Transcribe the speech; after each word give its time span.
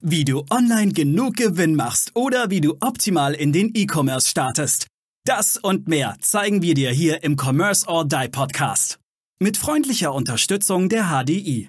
Wie 0.00 0.24
du 0.24 0.44
online 0.48 0.92
genug 0.92 1.34
Gewinn 1.34 1.74
machst 1.74 2.12
oder 2.14 2.50
wie 2.50 2.60
du 2.60 2.76
optimal 2.78 3.34
in 3.34 3.52
den 3.52 3.72
E-Commerce 3.74 4.28
startest. 4.28 4.86
Das 5.24 5.56
und 5.56 5.88
mehr 5.88 6.14
zeigen 6.20 6.62
wir 6.62 6.74
dir 6.74 6.90
hier 6.90 7.24
im 7.24 7.36
Commerce 7.36 7.84
or 7.88 8.04
Die 8.04 8.28
Podcast. 8.28 9.00
Mit 9.40 9.56
freundlicher 9.56 10.14
Unterstützung 10.14 10.88
der 10.88 11.06
HDI. 11.06 11.68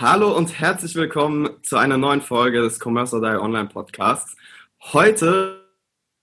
Hallo 0.00 0.36
und 0.36 0.58
herzlich 0.58 0.96
willkommen 0.96 1.50
zu 1.62 1.76
einer 1.76 1.96
neuen 1.96 2.20
Folge 2.20 2.60
des 2.60 2.84
Commerce 2.84 3.14
or 3.14 3.22
Die 3.22 3.40
Online 3.40 3.68
Podcasts. 3.68 4.34
Heute 4.92 5.59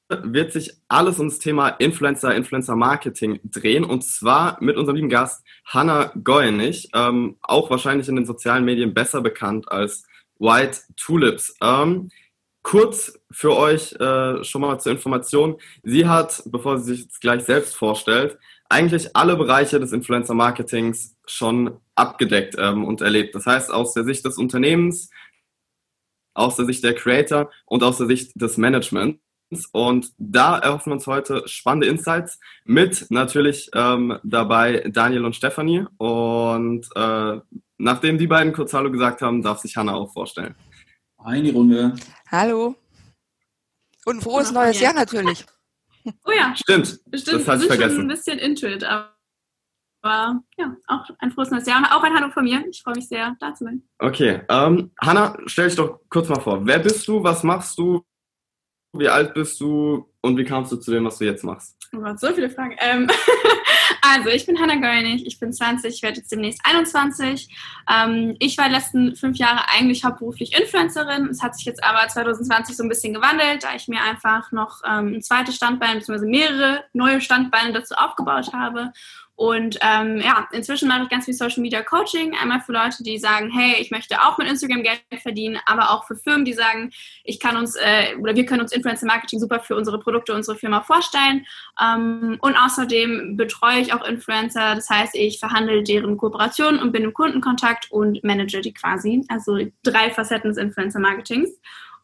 wird 0.10 0.54
sich 0.54 0.74
alles 0.88 1.20
ums 1.20 1.40
Thema 1.40 1.70
Influencer, 1.70 2.34
Influencer 2.36 2.76
Marketing 2.76 3.40
drehen 3.44 3.84
und 3.84 4.04
zwar 4.04 4.58
mit 4.62 4.78
unserem 4.78 4.96
lieben 4.96 5.10
Gast 5.10 5.44
Hanna 5.66 6.12
Goyenich, 6.24 6.90
ähm, 6.94 7.38
auch 7.42 7.70
wahrscheinlich 7.70 8.08
in 8.08 8.16
den 8.16 8.26
sozialen 8.26 8.66
Medien 8.66 8.94
besser 8.94 9.22
bekannt 9.22 9.70
als 9.70 10.06
White 10.40 10.80
Tulips. 10.96 11.56
Ähm, 11.62 12.10
kurz 12.64 13.20
für 13.32 13.56
euch 13.56 13.94
äh, 13.94 14.44
schon 14.44 14.62
mal 14.62 14.80
zur 14.80 14.92
Information. 14.92 15.58
Sie 15.84 16.08
hat, 16.08 16.44
bevor 16.46 16.78
sie 16.78 16.96
sich 16.96 17.04
jetzt 17.04 17.22
gleich 17.22 17.44
selbst 17.44 17.76
vorstellt, 17.76 18.38
eigentlich 18.70 19.16
alle 19.16 19.36
Bereiche 19.38 19.80
des 19.80 19.94
Influencer 19.94 20.34
Marketings 20.34 21.16
schon 21.26 21.80
abgedeckt 21.96 22.56
ähm, 22.58 22.86
und 22.86 23.02
erlebt. 23.02 23.36
Das 23.36 23.46
heißt, 23.46 23.72
aus 23.72 23.94
der 23.94 24.04
Sicht 24.04 24.26
des 24.26 24.38
Unternehmens, 24.38 25.10
aus 26.34 26.56
der 26.56 26.66
Sicht 26.66 26.84
der 26.84 26.94
Creator 26.94 27.52
und 27.66 27.84
aus 27.84 27.98
der 27.98 28.08
Sicht 28.08 28.34
des 28.36 28.58
Managements. 28.58 29.20
Und 29.72 30.12
da 30.18 30.58
erhoffen 30.58 30.92
wir 30.92 30.96
uns 30.96 31.08
heute 31.08 31.44
spannende 31.48 31.88
Insights 31.88 32.40
mit 32.66 33.08
natürlich 33.10 33.70
ähm, 33.74 34.20
dabei 34.24 34.84
Daniel 34.90 35.26
und 35.26 35.36
Stefanie. 35.36 35.86
Und 35.98 36.88
äh, 36.96 37.40
nachdem 37.78 38.18
die 38.18 38.28
beiden 38.28 38.54
kurz 38.54 38.74
Hallo 38.74 38.92
gesagt 38.92 39.22
haben, 39.22 39.42
darf 39.42 39.60
sich 39.60 39.78
Hanna 39.78 39.94
auch 39.94 40.12
vorstellen. 40.12 40.56
Eine 41.18 41.52
Runde. 41.52 41.96
Hallo. 42.30 42.76
Und 44.06 44.18
ein 44.18 44.22
frohes 44.22 44.52
neues 44.52 44.80
Jahr 44.80 44.94
natürlich. 44.94 45.46
Oh 46.26 46.32
ja. 46.32 46.56
Stimmt. 46.56 47.00
Bestimmt. 47.06 47.42
Das 47.42 47.48
hatte 47.48 47.64
ich 47.64 47.68
vergessen. 47.68 47.96
schon 47.96 48.06
ein 48.06 48.08
bisschen 48.08 48.40
into 48.40 48.68
it, 48.68 48.84
aber 48.84 49.12
ja, 50.58 50.76
auch 50.88 51.10
ein 51.20 51.32
frohes 51.32 51.52
neues 51.52 51.66
Jahr. 51.66 51.80
Und 51.80 51.86
auch 51.86 52.04
ein 52.04 52.14
Hallo 52.14 52.30
von 52.32 52.46
mir. 52.46 52.66
Ich 52.70 52.82
freue 52.82 52.96
mich 52.96 53.08
sehr, 53.08 53.36
da 53.40 53.54
zu 53.54 53.66
sein. 53.66 53.84
Okay. 54.00 54.42
Ähm, 54.50 54.92
Hanna, 55.02 55.38
stell 55.46 55.68
dich 55.68 55.76
doch 55.76 56.02
kurz 56.10 56.30
mal 56.30 56.40
vor. 56.40 56.66
Wer 56.66 56.80
bist 56.80 57.08
du? 57.08 57.24
Was 57.24 57.44
machst 57.44 57.78
du? 57.78 58.04
Wie 59.00 59.10
alt 59.10 59.34
bist 59.34 59.60
du? 59.60 60.10
Und 60.22 60.38
wie 60.38 60.44
kamst 60.44 60.72
du 60.72 60.78
zu 60.78 60.92
dem, 60.92 61.06
was 61.06 61.18
du 61.18 61.26
jetzt 61.26 61.44
machst? 61.44 61.78
Oh 61.96 62.00
Gott, 62.00 62.20
so 62.20 62.34
viele 62.34 62.50
Fragen. 62.50 62.76
Ähm, 62.80 63.10
also, 64.02 64.30
ich 64.30 64.46
bin 64.46 64.60
Hanna 64.60 64.76
Göllnig, 64.76 65.26
ich 65.26 65.40
bin 65.40 65.54
20, 65.54 65.96
ich 65.96 66.04
werde 66.04 66.18
jetzt 66.18 66.32
demnächst 66.32 66.60
21. 66.64 67.48
Ähm, 67.90 68.36
ich 68.40 68.58
war 68.58 68.68
die 68.68 68.76
letzten 68.76 69.16
fünf 69.16 69.38
Jahre 69.38 69.62
eigentlich 69.74 70.04
hauptberuflich 70.04 70.60
Influencerin. 70.60 71.28
Es 71.28 71.42
hat 71.42 71.56
sich 71.56 71.66
jetzt 71.66 71.84
aber 71.84 72.08
2020 72.08 72.76
so 72.76 72.84
ein 72.84 72.90
bisschen 72.90 73.14
gewandelt, 73.14 73.64
da 73.64 73.76
ich 73.76 73.88
mir 73.88 74.02
einfach 74.02 74.52
noch 74.52 74.82
ähm, 74.86 75.14
ein 75.16 75.22
zweites 75.22 75.56
Standbein 75.56 76.00
bzw. 76.00 76.26
mehrere 76.26 76.84
neue 76.94 77.22
Standbeine 77.22 77.72
dazu 77.72 77.96
aufgebaut 77.96 78.52
habe. 78.54 78.92
Und 79.38 79.78
ähm, 79.82 80.20
ja, 80.20 80.48
inzwischen 80.52 80.88
mache 80.88 81.04
ich 81.04 81.10
ganz 81.10 81.26
viel 81.26 81.34
Social 81.36 81.62
Media 81.62 81.84
Coaching. 81.84 82.36
Einmal 82.36 82.60
für 82.60 82.72
Leute, 82.72 83.04
die 83.04 83.20
sagen, 83.20 83.52
hey, 83.52 83.80
ich 83.80 83.92
möchte 83.92 84.20
auch 84.24 84.40
mit 84.40 84.48
Instagram 84.48 84.82
Geld 84.82 85.00
verdienen, 85.22 85.60
aber 85.68 85.92
auch 85.92 86.08
für 86.08 86.16
Firmen, 86.16 86.44
die 86.44 86.54
sagen, 86.54 86.90
ich 87.24 87.40
kann 87.40 87.56
uns 87.56 87.76
äh, 87.76 88.16
oder 88.20 88.36
wir 88.36 88.48
können 88.48 88.62
uns 88.62 88.72
Influencer 88.72 89.06
Marketing 89.06 89.40
super 89.40 89.60
für 89.60 89.76
unsere 89.76 90.00
Produkte, 90.00 90.34
unsere 90.34 90.58
Firma 90.58 90.82
vorstellen. 90.82 91.46
Ähm, 91.80 92.40
und 92.42 92.56
außerdem 92.56 93.38
betreue 93.38 93.80
ich 93.80 93.94
auch 93.94 94.04
Influencer. 94.08 94.74
Das 94.74 94.90
heißt, 94.90 95.14
ich 95.14 95.38
verhandle 95.38 95.84
deren 95.84 96.18
Kooperationen 96.18 96.82
und 96.82 96.92
bin 96.92 97.04
im 97.04 97.14
Kundenkontakt 97.14 97.92
und 97.92 98.24
manage 98.24 98.62
die 98.62 98.74
quasi. 98.74 99.24
Also 99.28 99.60
drei 99.84 100.10
Facetten 100.10 100.50
des 100.50 100.58
Influencer 100.58 101.00
Marketings. 101.00 101.52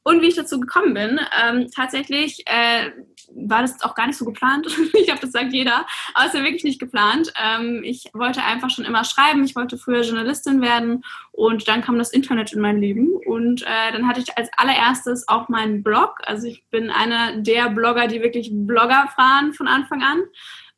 Und 0.03 0.21
wie 0.21 0.27
ich 0.27 0.35
dazu 0.35 0.59
gekommen 0.59 0.93
bin, 0.93 1.19
ähm, 1.41 1.71
tatsächlich 1.73 2.43
äh, 2.45 2.91
war 3.35 3.61
das 3.61 3.81
auch 3.81 3.95
gar 3.95 4.07
nicht 4.07 4.17
so 4.17 4.25
geplant. 4.25 4.67
ich 4.93 5.05
glaube, 5.05 5.21
das 5.21 5.31
sagt 5.31 5.53
jeder, 5.53 5.85
aber 6.13 6.27
es 6.27 6.33
war 6.33 6.43
wirklich 6.43 6.63
nicht 6.63 6.79
geplant. 6.79 7.33
Ähm, 7.41 7.81
ich 7.83 8.09
wollte 8.13 8.43
einfach 8.43 8.69
schon 8.69 8.85
immer 8.85 9.03
schreiben. 9.03 9.43
Ich 9.43 9.55
wollte 9.55 9.77
früher 9.77 10.01
Journalistin 10.01 10.61
werden 10.61 11.03
und 11.31 11.67
dann 11.67 11.81
kam 11.81 11.97
das 11.97 12.11
Internet 12.11 12.53
in 12.53 12.61
mein 12.61 12.79
Leben 12.79 13.09
und 13.25 13.63
äh, 13.63 13.91
dann 13.91 14.07
hatte 14.07 14.21
ich 14.21 14.37
als 14.37 14.49
allererstes 14.57 15.27
auch 15.27 15.49
meinen 15.49 15.83
Blog. 15.83 16.17
Also 16.25 16.47
ich 16.47 16.63
bin 16.69 16.89
einer 16.89 17.37
der 17.37 17.69
Blogger, 17.69 18.07
die 18.07 18.21
wirklich 18.21 18.49
Blogger 18.51 19.09
fahren 19.15 19.53
von 19.53 19.67
Anfang 19.67 20.03
an 20.03 20.21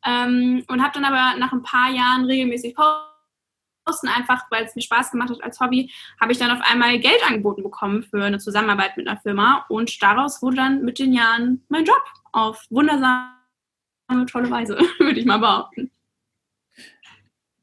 ähm, 0.04 0.64
und 0.68 0.82
habe 0.82 0.92
dann 0.94 1.04
aber 1.04 1.38
nach 1.38 1.52
ein 1.52 1.62
paar 1.62 1.90
Jahren 1.90 2.24
regelmäßig 2.24 2.76
posten, 3.86 4.08
einfach 4.08 4.42
weil 4.50 4.64
es 4.64 4.74
mir 4.74 4.82
Spaß 4.82 5.10
gemacht 5.10 5.30
hat 5.30 5.42
als 5.42 5.60
Hobby, 5.60 5.90
habe 6.20 6.32
ich 6.32 6.38
dann 6.38 6.50
auf 6.50 6.60
einmal 6.68 6.98
Geld 6.98 7.20
angeboten 7.26 7.62
bekommen 7.62 8.02
für 8.02 8.22
eine 8.22 8.38
Zusammenarbeit 8.38 8.96
mit 8.96 9.08
einer 9.08 9.20
Firma 9.20 9.64
und 9.68 10.02
daraus 10.02 10.42
wurde 10.42 10.56
dann 10.56 10.84
mit 10.84 10.98
den 10.98 11.12
Jahren 11.12 11.62
mein 11.68 11.84
Job 11.84 12.02
auf 12.32 12.64
wundersame, 12.70 13.30
tolle 14.30 14.50
Weise, 14.50 14.78
würde 14.98 15.18
ich 15.18 15.26
mal 15.26 15.38
behaupten. 15.38 15.90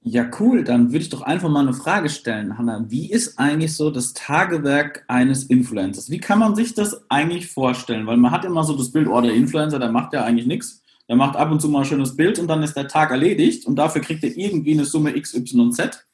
Ja, 0.05 0.29
cool. 0.37 0.65
Dann 0.65 0.91
würde 0.91 1.03
ich 1.03 1.09
doch 1.09 1.21
einfach 1.21 1.47
mal 1.47 1.61
eine 1.61 1.73
Frage 1.73 2.09
stellen, 2.09 2.57
Hanna. 2.57 2.83
Wie 2.89 3.09
ist 3.09 3.39
eigentlich 3.39 3.73
so 3.73 3.89
das 3.89 4.11
Tagewerk 4.11 5.05
eines 5.07 5.45
Influencers? 5.45 6.09
Wie 6.09 6.19
kann 6.19 6.39
man 6.39 6.55
sich 6.55 6.73
das 6.73 7.09
eigentlich 7.09 7.47
vorstellen? 7.47 8.05
Weil 8.05 8.17
man 8.17 8.31
hat 8.31 8.43
immer 8.43 8.65
so 8.65 8.75
das 8.75 8.91
Bild, 8.91 9.07
oh, 9.07 9.21
der 9.21 9.33
Influencer, 9.33 9.79
der 9.79 9.93
macht 9.93 10.11
ja 10.11 10.25
eigentlich 10.25 10.45
nichts. 10.45 10.83
Der 11.07 11.15
macht 11.15 11.37
ab 11.37 11.51
und 11.51 11.61
zu 11.61 11.69
mal 11.69 11.79
ein 11.79 11.85
schönes 11.85 12.17
Bild 12.17 12.37
und 12.37 12.47
dann 12.47 12.63
ist 12.63 12.75
der 12.75 12.89
Tag 12.89 13.11
erledigt 13.11 13.65
und 13.65 13.77
dafür 13.77 14.01
kriegt 14.01 14.23
er 14.25 14.35
irgendwie 14.35 14.73
eine 14.73 14.83
Summe 14.83 15.13
XYZ. 15.13 16.05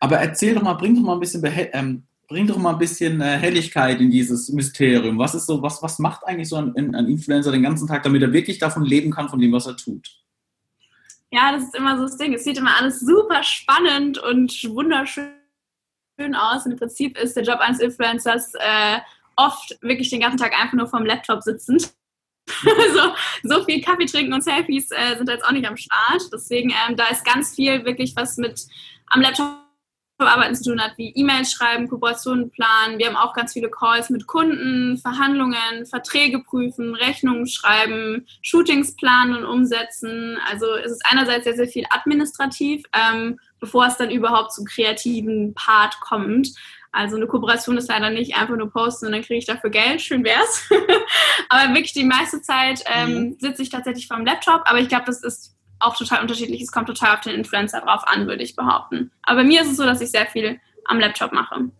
Aber 0.00 0.18
erzähl 0.18 0.54
doch 0.54 0.62
mal, 0.62 0.74
bring 0.74 0.94
doch 0.94 1.02
mal 1.02 1.14
ein 1.14 1.20
bisschen, 1.20 1.42
ähm, 1.72 2.04
bring 2.28 2.46
doch 2.46 2.56
mal 2.56 2.72
ein 2.72 2.78
bisschen 2.78 3.20
äh, 3.20 3.36
Helligkeit 3.36 4.00
in 4.00 4.10
dieses 4.10 4.48
Mysterium. 4.50 5.18
Was 5.18 5.34
ist 5.34 5.46
so, 5.46 5.62
was, 5.62 5.82
was 5.82 5.98
macht 5.98 6.24
eigentlich 6.26 6.48
so 6.48 6.56
ein, 6.56 6.74
ein 6.76 7.06
Influencer 7.06 7.52
den 7.52 7.62
ganzen 7.62 7.88
Tag, 7.88 8.02
damit 8.02 8.22
er 8.22 8.32
wirklich 8.32 8.58
davon 8.58 8.84
leben 8.84 9.10
kann, 9.10 9.28
von 9.28 9.40
dem, 9.40 9.52
was 9.52 9.66
er 9.66 9.76
tut? 9.76 10.08
Ja, 11.30 11.52
das 11.52 11.64
ist 11.64 11.74
immer 11.74 11.96
so 11.96 12.02
das 12.02 12.18
Ding. 12.18 12.34
Es 12.34 12.44
sieht 12.44 12.58
immer 12.58 12.76
alles 12.78 13.00
super 13.00 13.42
spannend 13.42 14.18
und 14.18 14.52
wunderschön 14.68 15.32
aus. 16.34 16.66
Und 16.66 16.72
im 16.72 16.78
Prinzip 16.78 17.18
ist 17.18 17.36
der 17.36 17.42
Job 17.42 17.58
eines 17.60 17.80
Influencers 17.80 18.52
äh, 18.54 18.98
oft 19.36 19.78
wirklich 19.80 20.10
den 20.10 20.20
ganzen 20.20 20.38
Tag 20.38 20.52
einfach 20.52 20.74
nur 20.74 20.86
vorm 20.86 21.06
Laptop 21.06 21.42
sitzend. 21.42 21.92
Also 22.66 23.14
so 23.44 23.64
viel 23.64 23.80
Kaffee 23.80 24.04
trinken 24.04 24.32
und 24.32 24.42
Selfies 24.42 24.90
äh, 24.90 25.16
sind 25.16 25.28
jetzt 25.28 25.44
auch 25.44 25.52
nicht 25.52 25.66
am 25.66 25.76
Start. 25.76 26.22
Deswegen, 26.32 26.70
ähm, 26.70 26.96
da 26.96 27.06
ist 27.06 27.24
ganz 27.24 27.54
viel 27.54 27.84
wirklich 27.84 28.14
was 28.16 28.36
mit 28.36 28.66
am 29.06 29.20
Laptop 29.20 29.62
arbeiten 30.18 30.54
zu 30.54 30.70
tun 30.70 30.80
hat, 30.80 30.92
wie 30.96 31.12
E-Mails 31.14 31.52
schreiben, 31.52 31.88
Kooperationen 31.88 32.50
planen. 32.50 32.98
Wir 32.98 33.08
haben 33.08 33.16
auch 33.16 33.34
ganz 33.34 33.52
viele 33.52 33.70
Calls 33.70 34.10
mit 34.10 34.26
Kunden, 34.26 34.98
Verhandlungen, 34.98 35.86
Verträge 35.86 36.40
prüfen, 36.40 36.94
Rechnungen 36.94 37.46
schreiben, 37.46 38.26
Shootings 38.42 38.96
planen 38.96 39.36
und 39.36 39.44
umsetzen. 39.44 40.38
Also 40.50 40.66
es 40.74 40.92
ist 40.92 41.02
einerseits 41.10 41.44
sehr, 41.44 41.56
sehr 41.56 41.68
viel 41.68 41.84
administrativ, 41.90 42.84
ähm, 42.92 43.38
bevor 43.58 43.86
es 43.86 43.96
dann 43.96 44.10
überhaupt 44.10 44.52
zum 44.52 44.64
kreativen 44.64 45.54
Part 45.54 45.98
kommt. 46.00 46.48
Also 46.92 47.16
eine 47.16 47.26
Kooperation 47.26 47.78
ist 47.78 47.88
leider 47.88 48.10
nicht 48.10 48.36
einfach 48.36 48.56
nur 48.56 48.70
posten 48.70 49.06
und 49.06 49.12
dann 49.12 49.22
kriege 49.22 49.38
ich 49.38 49.46
dafür 49.46 49.70
Geld, 49.70 50.02
schön 50.02 50.24
wär's. 50.24 50.68
aber 51.48 51.72
wirklich 51.72 51.94
die 51.94 52.04
meiste 52.04 52.42
Zeit 52.42 52.84
ähm, 52.86 53.14
mhm. 53.14 53.36
sitze 53.38 53.62
ich 53.62 53.70
tatsächlich 53.70 54.06
vorm 54.06 54.26
Laptop, 54.26 54.62
aber 54.66 54.78
ich 54.78 54.88
glaube, 54.88 55.06
das 55.06 55.22
ist 55.22 55.56
auch 55.82 55.96
total 55.96 56.22
unterschiedlich. 56.22 56.62
Es 56.62 56.72
kommt 56.72 56.86
total 56.86 57.16
auf 57.16 57.20
den 57.20 57.34
Influencer 57.34 57.80
drauf 57.80 58.02
an, 58.06 58.26
würde 58.26 58.42
ich 58.42 58.56
behaupten. 58.56 59.10
Aber 59.22 59.40
bei 59.40 59.44
mir 59.44 59.62
ist 59.62 59.70
es 59.70 59.76
so, 59.76 59.84
dass 59.84 60.00
ich 60.00 60.10
sehr 60.10 60.26
viel 60.26 60.60
am 60.86 61.00
Laptop 61.00 61.32
mache. 61.32 61.70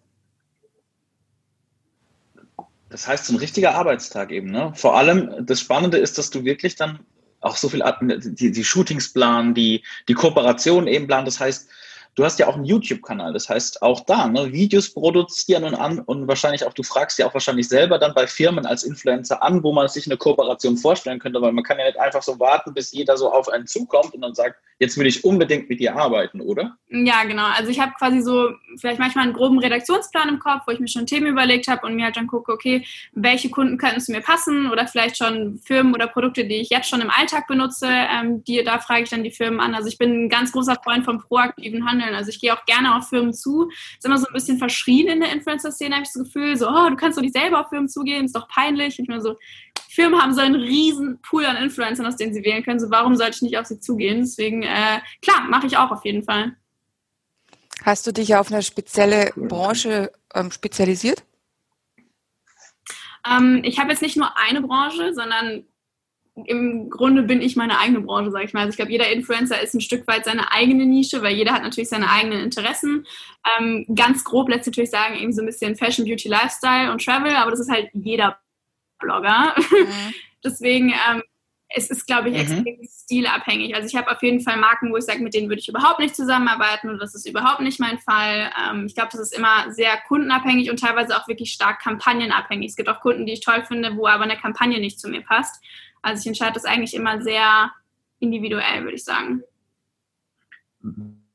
Das 2.88 3.08
heißt, 3.08 3.26
so 3.26 3.32
ein 3.32 3.38
richtiger 3.38 3.74
Arbeitstag 3.74 4.30
eben. 4.30 4.50
Ne? 4.50 4.72
Vor 4.74 4.96
allem, 4.96 5.46
das 5.46 5.60
Spannende 5.60 5.96
ist, 5.96 6.18
dass 6.18 6.30
du 6.30 6.44
wirklich 6.44 6.76
dann 6.76 7.00
auch 7.41 7.56
so 7.56 7.68
viel, 7.68 7.82
die, 8.03 8.53
die 8.53 8.65
Shootings 8.65 9.12
planen, 9.12 9.54
die, 9.54 9.82
die 10.09 10.15
Kooperation 10.15 10.86
eben 10.86 11.06
planen. 11.06 11.24
Das 11.24 11.41
heißt, 11.41 11.68
Du 12.14 12.24
hast 12.24 12.38
ja 12.38 12.47
auch 12.47 12.56
einen 12.56 12.66
YouTube-Kanal, 12.66 13.32
das 13.32 13.48
heißt 13.48 13.82
auch 13.82 14.00
da, 14.00 14.28
ne, 14.28 14.53
Videos 14.53 14.92
produzieren 14.92 15.64
und 15.64 15.74
an 15.74 15.98
und 16.00 16.28
wahrscheinlich 16.28 16.66
auch, 16.66 16.74
du 16.74 16.82
fragst 16.82 17.18
ja 17.18 17.26
auch 17.26 17.32
wahrscheinlich 17.32 17.68
selber 17.68 17.98
dann 17.98 18.12
bei 18.14 18.26
Firmen 18.26 18.66
als 18.66 18.82
Influencer 18.82 19.42
an, 19.42 19.62
wo 19.62 19.72
man 19.72 19.88
sich 19.88 20.06
eine 20.06 20.18
Kooperation 20.18 20.76
vorstellen 20.76 21.18
könnte, 21.18 21.41
weil 21.41 21.53
man 21.53 21.64
kann 21.64 21.78
ja 21.78 21.86
nicht 21.86 21.98
einfach 21.98 22.22
so 22.22 22.38
warten, 22.38 22.74
bis 22.74 22.92
jeder 22.92 23.16
so 23.16 23.32
auf 23.32 23.48
einen 23.48 23.66
zukommt 23.66 24.12
und 24.12 24.20
dann 24.20 24.34
sagt, 24.34 24.56
jetzt 24.78 24.98
will 24.98 25.06
ich 25.06 25.24
unbedingt 25.24 25.70
mit 25.70 25.80
dir 25.80 25.97
arbeiten, 25.97 26.41
oder? 26.41 26.76
Ja, 26.91 27.24
genau. 27.24 27.47
Also 27.56 27.70
ich 27.70 27.80
habe 27.80 27.92
quasi 27.97 28.20
so 28.20 28.50
vielleicht 28.76 28.98
manchmal 28.98 29.24
einen 29.24 29.32
groben 29.32 29.58
Redaktionsplan 29.58 30.28
im 30.28 30.38
Kopf, 30.38 30.62
wo 30.66 30.72
ich 30.72 30.80
mir 30.80 30.88
schon 30.88 31.06
Themen 31.06 31.28
überlegt 31.28 31.68
habe 31.68 31.86
und 31.86 31.94
mir 31.94 32.06
halt 32.06 32.16
dann 32.16 32.26
gucke, 32.26 32.53
okay, 32.53 32.84
welche 33.12 33.48
Kunden 33.48 33.78
könnten 33.78 34.00
zu 34.00 34.12
mir 34.12 34.20
passen 34.20 34.70
oder 34.70 34.86
vielleicht 34.86 35.16
schon 35.16 35.60
Firmen 35.65 35.94
oder 35.94 36.08
Produkte, 36.08 36.44
die 36.44 36.56
ich 36.56 36.70
jetzt 36.70 36.88
schon 36.88 37.00
im 37.00 37.10
Alltag 37.10 37.47
benutze, 37.47 37.86
ähm, 37.88 38.44
die, 38.44 38.62
da 38.65 38.78
frage 38.80 39.04
ich 39.04 39.10
dann 39.10 39.24
die 39.24 39.30
Firmen 39.30 39.60
an. 39.60 39.74
Also 39.74 39.88
ich 39.88 39.98
bin 39.98 40.24
ein 40.24 40.28
ganz 40.28 40.53
großer 40.53 40.76
Freund 40.82 41.04
vom 41.04 41.20
proaktiven 41.20 41.86
Handeln 41.88 42.02
handeln. 42.03 42.19
Also 42.19 42.31
ich 42.31 42.41
gehe 42.41 42.53
auch 42.53 42.65
gerne 42.66 42.97
auf 42.97 43.09
Firmen 43.09 43.33
zu. 43.33 43.71
Ist 43.71 44.04
immer 44.04 44.19
so 44.19 44.27
ein 44.27 44.33
bisschen 44.33 44.59
verschrien 44.59 45.09
in 45.09 45.21
der 45.21 45.33
Influencer-Szene, 45.33 45.95
habe 45.95 46.04
ich 46.04 46.13
das 46.13 46.25
Gefühl, 46.25 46.57
so, 46.57 46.69
oh, 46.69 46.89
du 46.89 46.97
kannst 46.97 47.16
doch 47.16 47.22
nicht 47.22 47.34
selber 47.34 47.60
auf 47.60 47.69
Firmen 47.69 47.89
zugehen, 47.89 48.25
ist 48.25 48.37
doch 48.37 48.49
peinlich. 48.49 48.99
Und 48.99 49.04
ich 49.04 49.09
meine 49.09 49.22
so, 49.22 49.37
Firmen 49.89 50.21
haben 50.21 50.34
so 50.34 50.41
einen 50.41 50.54
riesen 50.54 51.21
Pool 51.22 51.45
an 51.45 51.57
Influencern, 51.57 52.07
aus 52.07 52.16
denen 52.16 52.34
sie 52.34 52.45
wählen 52.45 52.63
können. 52.63 52.81
So, 52.81 52.91
warum 52.91 53.16
sollte 53.16 53.37
ich 53.37 53.43
nicht 53.43 53.59
auf 53.59 53.66
sie 53.66 53.78
zugehen? 53.81 54.21
Deswegen, 54.21 54.63
äh, 54.63 55.01
klar, 55.21 55.43
mache 55.49 55.66
ich 55.66 55.77
auch 55.77 55.91
auf 55.91 56.04
jeden 56.04 56.25
Fall. 56.25 56.57
Hast 57.84 58.07
du 58.07 58.13
dich 58.13 58.37
auf 58.37 58.53
eine 58.53 58.63
spezielle 58.63 59.33
Branche 59.37 60.13
ähm, 60.34 60.51
spezialisiert? 60.51 61.25
Ähm, 63.28 63.60
ich 63.65 63.78
habe 63.78 63.91
jetzt 63.91 64.03
nicht 64.03 64.16
nur 64.16 64.37
eine 64.37 64.63
Branche, 64.63 65.15
sondern 65.15 65.65
im 66.34 66.88
Grunde 66.88 67.22
bin 67.22 67.42
ich 67.42 67.56
meine 67.56 67.78
eigene 67.78 68.00
Branche, 68.00 68.30
sage 68.30 68.44
ich 68.44 68.52
mal. 68.54 68.60
Also 68.60 68.70
ich 68.70 68.76
glaube, 68.76 68.92
jeder 68.92 69.10
Influencer 69.10 69.60
ist 69.60 69.74
ein 69.74 69.80
Stück 69.80 70.06
weit 70.06 70.24
seine 70.24 70.50
eigene 70.50 70.86
Nische, 70.86 71.22
weil 71.22 71.34
jeder 71.34 71.52
hat 71.52 71.62
natürlich 71.62 71.90
seine 71.90 72.10
eigenen 72.10 72.40
Interessen. 72.40 73.06
Ähm, 73.58 73.86
ganz 73.94 74.24
grob 74.24 74.48
lässt 74.48 74.64
sich 74.64 74.72
natürlich 74.72 74.90
sagen, 74.90 75.14
irgendwie 75.14 75.34
so 75.34 75.42
ein 75.42 75.46
bisschen 75.46 75.76
Fashion, 75.76 76.06
Beauty, 76.06 76.28
Lifestyle 76.28 76.90
und 76.90 77.04
Travel, 77.04 77.34
aber 77.36 77.50
das 77.50 77.60
ist 77.60 77.70
halt 77.70 77.90
jeder 77.92 78.38
Blogger. 78.98 79.54
Mhm. 79.58 80.14
Deswegen 80.44 80.88
ähm, 80.90 81.22
es 81.74 81.90
ist, 81.90 82.06
glaube 82.06 82.28
ich, 82.28 82.34
mhm. 82.34 82.40
extrem 82.40 82.78
stilabhängig. 82.84 83.74
Also 83.74 83.88
ich 83.88 83.96
habe 83.96 84.10
auf 84.10 84.22
jeden 84.22 84.40
Fall 84.40 84.56
Marken, 84.56 84.92
wo 84.92 84.96
ich 84.96 85.04
sage, 85.04 85.22
mit 85.22 85.34
denen 85.34 85.48
würde 85.48 85.60
ich 85.60 85.68
überhaupt 85.68 86.00
nicht 86.00 86.14
zusammenarbeiten 86.14 86.88
und 86.90 86.98
das 86.98 87.14
ist 87.14 87.28
überhaupt 87.28 87.60
nicht 87.60 87.80
mein 87.80 87.98
Fall. 87.98 88.50
Ähm, 88.62 88.86
ich 88.86 88.94
glaube, 88.94 89.10
das 89.12 89.20
ist 89.20 89.36
immer 89.36 89.70
sehr 89.72 89.96
kundenabhängig 90.08 90.70
und 90.70 90.80
teilweise 90.80 91.16
auch 91.16 91.28
wirklich 91.28 91.52
stark 91.52 91.80
kampagnenabhängig. 91.80 92.70
Es 92.70 92.76
gibt 92.76 92.88
auch 92.88 93.00
Kunden, 93.00 93.26
die 93.26 93.32
ich 93.32 93.40
toll 93.40 93.64
finde, 93.66 93.96
wo 93.96 94.06
aber 94.06 94.24
eine 94.24 94.36
Kampagne 94.36 94.80
nicht 94.80 95.00
zu 95.00 95.08
mir 95.08 95.22
passt. 95.22 95.62
Also 96.03 96.21
ich 96.21 96.27
entscheide 96.27 96.54
das 96.54 96.65
eigentlich 96.65 96.95
immer 96.95 97.22
sehr 97.22 97.72
individuell, 98.19 98.83
würde 98.83 98.97
ich 98.97 99.04
sagen. 99.04 99.43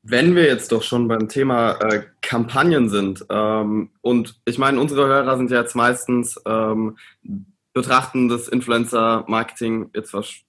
Wenn 0.04 0.36
wir 0.36 0.46
jetzt 0.46 0.72
doch 0.72 0.84
schon 0.84 1.08
beim 1.08 1.28
Thema 1.28 1.74
äh, 1.82 2.04
Kampagnen 2.22 2.90
sind, 2.90 3.26
ähm, 3.30 3.92
und 4.02 4.40
ich 4.46 4.58
meine, 4.58 4.80
unsere 4.80 5.08
Hörer 5.08 5.38
sind 5.38 5.52
ja 5.52 5.62
jetzt 5.62 5.76
meistens 5.76 6.40
ähm, 6.46 6.98
betrachten 7.74 8.28
das 8.28 8.48
Influencer-Marketing 8.48 9.92
jetzt 9.94 10.14
wahrscheinlich 10.14 10.47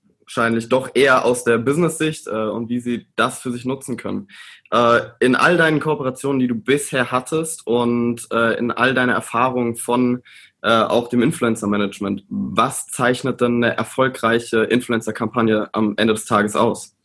doch 0.69 0.91
eher 0.95 1.25
aus 1.25 1.45
der 1.45 1.59
Business-Sicht 1.59 2.27
äh, 2.27 2.31
und 2.31 2.69
wie 2.69 2.81
sie 2.81 3.07
das 3.17 3.41
für 3.41 3.51
sich 3.51 3.65
nutzen 3.65 3.97
können. 3.97 4.29
Äh, 4.71 5.01
in 5.21 5.35
all 5.35 5.57
deinen 5.57 5.81
Kooperationen, 5.81 6.41
die 6.41 6.49
du 6.49 6.55
bisher 6.55 7.11
hattest 7.11 7.67
und 7.67 8.27
äh, 8.33 8.59
in 8.59 8.71
all 8.71 8.95
deiner 8.95 9.15
Erfahrungen 9.15 9.77
von 9.77 10.23
äh, 10.63 10.71
auch 10.71 11.09
dem 11.09 11.23
Influencer-Management, 11.23 12.25
was 12.29 12.87
zeichnet 12.89 13.41
denn 13.41 13.63
eine 13.63 13.77
erfolgreiche 13.77 14.65
Influencer-Kampagne 14.65 15.69
am 15.73 15.95
Ende 15.97 16.15
des 16.15 16.25
Tages 16.25 16.57
aus? 16.57 16.98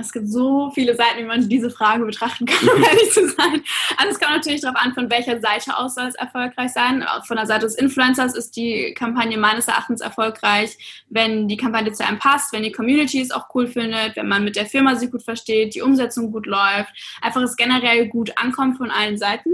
Es 0.00 0.12
gibt 0.12 0.28
so 0.28 0.70
viele 0.74 0.94
Seiten, 0.94 1.18
wie 1.18 1.24
man 1.24 1.48
diese 1.48 1.70
Frage 1.70 2.04
betrachten 2.04 2.46
kann, 2.46 2.68
um 2.68 2.82
ehrlich 2.82 3.10
zu 3.12 3.28
sein. 3.28 3.62
Also 3.96 4.10
es 4.10 4.20
kommt 4.20 4.36
natürlich 4.36 4.60
darauf 4.60 4.76
an, 4.80 4.94
von 4.94 5.10
welcher 5.10 5.40
Seite 5.40 5.76
aus 5.76 5.94
soll 5.94 6.06
es 6.06 6.14
erfolgreich 6.14 6.72
sein. 6.72 7.04
Von 7.26 7.36
der 7.36 7.46
Seite 7.46 7.66
des 7.66 7.76
Influencers 7.76 8.34
ist 8.34 8.56
die 8.56 8.94
Kampagne 8.94 9.38
meines 9.38 9.68
Erachtens 9.68 10.00
erfolgreich, 10.00 11.04
wenn 11.08 11.48
die 11.48 11.56
Kampagne 11.56 11.92
zu 11.92 12.06
einem 12.06 12.18
passt, 12.18 12.52
wenn 12.52 12.62
die 12.62 12.72
Community 12.72 13.20
es 13.20 13.30
auch 13.30 13.48
cool 13.54 13.66
findet, 13.66 14.16
wenn 14.16 14.28
man 14.28 14.44
mit 14.44 14.56
der 14.56 14.66
Firma 14.66 14.96
sich 14.96 15.10
gut 15.10 15.22
versteht, 15.22 15.74
die 15.74 15.82
Umsetzung 15.82 16.32
gut 16.32 16.46
läuft, 16.46 16.92
einfach 17.22 17.42
es 17.42 17.56
generell 17.56 18.08
gut 18.08 18.32
ankommt 18.36 18.76
von 18.76 18.90
allen 18.90 19.18
Seiten. 19.18 19.50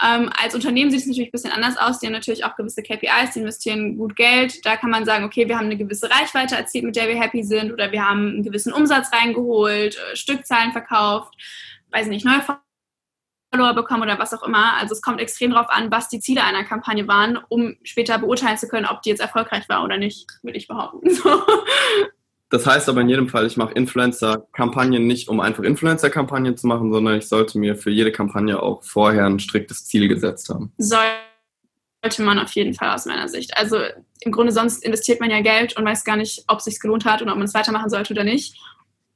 Ähm, 0.00 0.30
als 0.40 0.54
Unternehmen 0.54 0.90
sieht 0.90 1.00
es 1.00 1.06
natürlich 1.06 1.28
ein 1.28 1.32
bisschen 1.32 1.52
anders 1.52 1.76
aus. 1.76 1.98
Die 1.98 2.06
haben 2.06 2.12
natürlich 2.12 2.44
auch 2.44 2.56
gewisse 2.56 2.82
KPIs, 2.82 3.32
die 3.34 3.40
investieren 3.40 3.98
gut 3.98 4.16
Geld. 4.16 4.64
Da 4.64 4.76
kann 4.76 4.90
man 4.90 5.04
sagen, 5.04 5.24
okay, 5.24 5.48
wir 5.48 5.58
haben 5.58 5.66
eine 5.66 5.76
gewisse 5.76 6.10
Reichweite 6.10 6.56
erzielt, 6.56 6.84
mit 6.84 6.96
der 6.96 7.08
wir 7.08 7.20
happy 7.20 7.42
sind, 7.42 7.72
oder 7.72 7.92
wir 7.92 8.04
haben 8.04 8.28
einen 8.28 8.42
gewissen 8.42 8.72
Umsatz 8.72 9.12
reingeholt, 9.12 9.96
äh, 9.96 10.16
Stückzahlen 10.16 10.72
verkauft, 10.72 11.34
weiß 11.90 12.06
nicht, 12.06 12.24
neue 12.24 12.42
Follower 13.52 13.74
bekommen 13.74 14.02
oder 14.02 14.18
was 14.18 14.32
auch 14.32 14.42
immer. 14.42 14.74
Also 14.78 14.94
es 14.94 15.02
kommt 15.02 15.20
extrem 15.20 15.50
darauf 15.50 15.68
an, 15.68 15.90
was 15.90 16.08
die 16.08 16.20
Ziele 16.20 16.42
einer 16.42 16.64
Kampagne 16.64 17.06
waren, 17.06 17.38
um 17.48 17.76
später 17.82 18.18
beurteilen 18.18 18.56
zu 18.56 18.68
können, 18.68 18.86
ob 18.86 19.02
die 19.02 19.10
jetzt 19.10 19.20
erfolgreich 19.20 19.68
war 19.68 19.84
oder 19.84 19.98
nicht, 19.98 20.26
würde 20.42 20.58
ich 20.58 20.68
behaupten. 20.68 21.10
So. 21.14 21.42
Das 22.52 22.66
heißt 22.66 22.90
aber 22.90 23.00
in 23.00 23.08
jedem 23.08 23.30
Fall, 23.30 23.46
ich 23.46 23.56
mache 23.56 23.72
Influencer-Kampagnen 23.72 25.06
nicht, 25.06 25.30
um 25.30 25.40
einfach 25.40 25.62
Influencer-Kampagnen 25.62 26.54
zu 26.54 26.66
machen, 26.66 26.92
sondern 26.92 27.16
ich 27.16 27.26
sollte 27.26 27.58
mir 27.58 27.76
für 27.76 27.90
jede 27.90 28.12
Kampagne 28.12 28.62
auch 28.62 28.82
vorher 28.82 29.24
ein 29.24 29.38
striktes 29.38 29.86
Ziel 29.86 30.06
gesetzt 30.06 30.50
haben. 30.50 30.70
Sollte 30.76 31.16
man 32.18 32.38
auf 32.38 32.52
jeden 32.52 32.74
Fall 32.74 32.94
aus 32.94 33.06
meiner 33.06 33.28
Sicht. 33.28 33.56
Also 33.56 33.78
im 34.20 34.32
Grunde 34.32 34.52
sonst 34.52 34.84
investiert 34.84 35.18
man 35.18 35.30
ja 35.30 35.40
Geld 35.40 35.78
und 35.78 35.86
weiß 35.86 36.04
gar 36.04 36.18
nicht, 36.18 36.44
ob 36.46 36.58
es 36.58 36.66
sich 36.66 36.78
gelohnt 36.78 37.06
hat 37.06 37.22
und 37.22 37.30
ob 37.30 37.36
man 37.36 37.46
es 37.46 37.54
weitermachen 37.54 37.88
sollte 37.88 38.12
oder 38.12 38.22
nicht. 38.22 38.54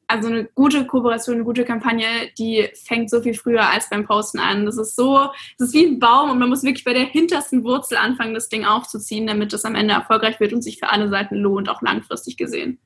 Also 0.06 0.28
eine 0.28 0.44
gute 0.54 0.86
Kooperation, 0.86 1.34
eine 1.34 1.44
gute 1.44 1.66
Kampagne, 1.66 2.06
die 2.38 2.70
fängt 2.86 3.10
so 3.10 3.20
viel 3.20 3.34
früher 3.34 3.68
als 3.68 3.90
beim 3.90 4.06
Posten 4.06 4.38
an. 4.38 4.64
Das 4.64 4.78
ist 4.78 4.96
so, 4.96 5.28
das 5.58 5.68
ist 5.68 5.74
wie 5.74 5.84
ein 5.84 5.98
Baum 5.98 6.30
und 6.30 6.38
man 6.38 6.48
muss 6.48 6.62
wirklich 6.62 6.84
bei 6.84 6.94
der 6.94 7.04
hintersten 7.04 7.64
Wurzel 7.64 7.98
anfangen, 7.98 8.32
das 8.32 8.48
Ding 8.48 8.64
aufzuziehen, 8.64 9.26
damit 9.26 9.52
es 9.52 9.66
am 9.66 9.74
Ende 9.74 9.92
erfolgreich 9.92 10.40
wird 10.40 10.54
und 10.54 10.62
sich 10.62 10.78
für 10.78 10.88
alle 10.88 11.10
Seiten 11.10 11.34
lohnt, 11.34 11.68
auch 11.68 11.82
langfristig 11.82 12.38
gesehen. 12.38 12.78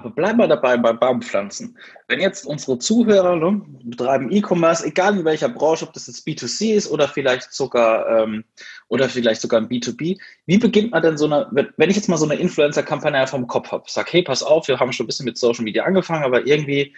Aber 0.00 0.08
bleib 0.08 0.38
mal 0.38 0.48
dabei 0.48 0.78
bei 0.78 0.94
Baumpflanzen. 0.94 1.76
Wenn 2.08 2.20
jetzt 2.20 2.46
unsere 2.46 2.78
Zuhörer 2.78 3.36
ne, 3.36 3.60
betreiben 3.84 4.32
E-Commerce, 4.32 4.86
egal 4.86 5.18
in 5.18 5.26
welcher 5.26 5.50
Branche, 5.50 5.84
ob 5.84 5.92
das 5.92 6.06
jetzt 6.06 6.26
B2C 6.26 6.72
ist 6.74 6.90
oder 6.90 7.06
vielleicht 7.06 7.52
sogar 7.52 8.08
ähm, 8.08 8.44
oder 8.88 9.10
vielleicht 9.10 9.42
sogar 9.42 9.60
ein 9.60 9.68
B2B, 9.68 10.18
wie 10.46 10.58
beginnt 10.58 10.92
man 10.92 11.02
denn 11.02 11.18
so 11.18 11.26
eine, 11.26 11.46
wenn 11.76 11.90
ich 11.90 11.96
jetzt 11.96 12.08
mal 12.08 12.16
so 12.16 12.24
eine 12.24 12.36
Influencer-Kampagne 12.36 13.26
vom 13.26 13.46
Kopf 13.46 13.72
habe, 13.72 13.84
sag, 13.88 14.10
hey, 14.10 14.22
pass 14.22 14.42
auf, 14.42 14.68
wir 14.68 14.80
haben 14.80 14.92
schon 14.92 15.04
ein 15.04 15.08
bisschen 15.08 15.26
mit 15.26 15.36
Social 15.36 15.64
Media 15.64 15.84
angefangen, 15.84 16.24
aber 16.24 16.46
irgendwie 16.46 16.94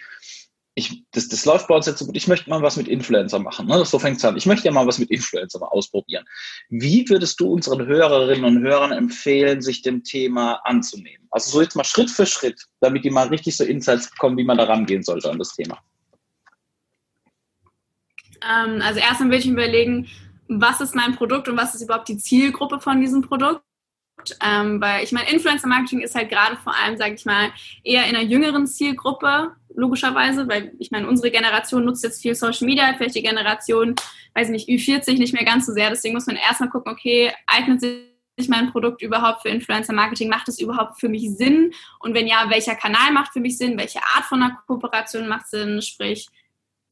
ich, 0.75 1.03
das, 1.11 1.27
das 1.27 1.45
läuft 1.45 1.67
bei 1.67 1.75
uns 1.75 1.85
jetzt 1.85 1.99
so 1.99 2.05
gut, 2.05 2.17
ich 2.17 2.27
möchte 2.27 2.49
mal 2.49 2.61
was 2.61 2.77
mit 2.77 2.87
Influencer 2.87 3.39
machen. 3.39 3.67
Ne? 3.67 3.85
So 3.85 3.99
fängt 3.99 4.17
es 4.17 4.25
an. 4.25 4.37
Ich 4.37 4.45
möchte 4.45 4.65
ja 4.65 4.71
mal 4.71 4.87
was 4.87 4.97
mit 4.97 5.11
Influencer 5.11 5.59
mal 5.59 5.67
ausprobieren. 5.67 6.25
Wie 6.69 7.07
würdest 7.09 7.39
du 7.39 7.51
unseren 7.51 7.85
Hörerinnen 7.85 8.43
und 8.43 8.63
Hörern 8.63 8.91
empfehlen, 8.91 9.61
sich 9.61 9.83
dem 9.83 10.03
Thema 10.03 10.61
anzunehmen? 10.63 11.27
Also 11.29 11.51
so 11.51 11.61
jetzt 11.61 11.75
mal 11.75 11.83
Schritt 11.83 12.09
für 12.09 12.25
Schritt, 12.25 12.65
damit 12.79 13.05
die 13.05 13.11
mal 13.11 13.27
richtig 13.27 13.55
so 13.55 13.63
Insights 13.63 14.09
bekommen, 14.09 14.37
wie 14.37 14.43
man 14.43 14.57
da 14.57 14.63
rangehen 14.63 15.03
sollte 15.03 15.29
an 15.29 15.37
das 15.37 15.53
Thema. 15.55 15.79
Ähm, 18.41 18.81
also 18.81 18.99
erstmal 18.99 19.29
will 19.29 19.39
ich 19.39 19.47
überlegen, 19.47 20.07
was 20.47 20.81
ist 20.81 20.95
mein 20.95 21.15
Produkt 21.15 21.47
und 21.47 21.57
was 21.57 21.75
ist 21.75 21.81
überhaupt 21.81 22.09
die 22.09 22.17
Zielgruppe 22.17 22.79
von 22.79 22.99
diesem 22.99 23.21
Produkt? 23.21 23.63
Ähm, 24.41 24.79
weil 24.79 25.03
ich 25.03 25.11
meine, 25.11 25.29
Influencer-Marketing 25.29 26.01
ist 26.01 26.15
halt 26.15 26.29
gerade 26.29 26.55
vor 26.57 26.73
allem, 26.75 26.97
sage 26.97 27.15
ich 27.15 27.25
mal, 27.25 27.51
eher 27.83 28.05
in 28.05 28.15
einer 28.15 28.23
jüngeren 28.23 28.67
Zielgruppe, 28.67 29.55
logischerweise, 29.75 30.47
weil 30.47 30.73
ich 30.79 30.91
meine, 30.91 31.07
unsere 31.07 31.31
Generation 31.31 31.85
nutzt 31.85 32.03
jetzt 32.03 32.21
viel 32.21 32.35
Social 32.35 32.65
Media, 32.65 32.93
vielleicht 32.97 33.15
die 33.15 33.23
Generation, 33.23 33.95
weiß 34.35 34.49
nicht, 34.49 34.69
Ü40 34.69 35.17
nicht 35.17 35.33
mehr 35.33 35.45
ganz 35.45 35.65
so 35.65 35.73
sehr. 35.73 35.89
Deswegen 35.89 36.13
muss 36.13 36.27
man 36.27 36.35
erstmal 36.35 36.69
gucken, 36.69 36.91
okay, 36.91 37.31
eignet 37.47 37.81
sich 37.81 38.49
mein 38.49 38.71
Produkt 38.71 39.01
überhaupt 39.01 39.43
für 39.43 39.49
Influencer-Marketing? 39.49 40.29
Macht 40.29 40.47
es 40.47 40.59
überhaupt 40.59 40.99
für 40.99 41.09
mich 41.09 41.29
Sinn? 41.37 41.73
Und 41.99 42.13
wenn 42.13 42.27
ja, 42.27 42.45
welcher 42.49 42.75
Kanal 42.75 43.11
macht 43.11 43.33
für 43.33 43.39
mich 43.39 43.57
Sinn? 43.57 43.77
Welche 43.77 43.99
Art 44.15 44.25
von 44.25 44.41
einer 44.41 44.57
Kooperation 44.67 45.27
macht 45.27 45.47
Sinn? 45.47 45.81
Sprich, 45.81 46.27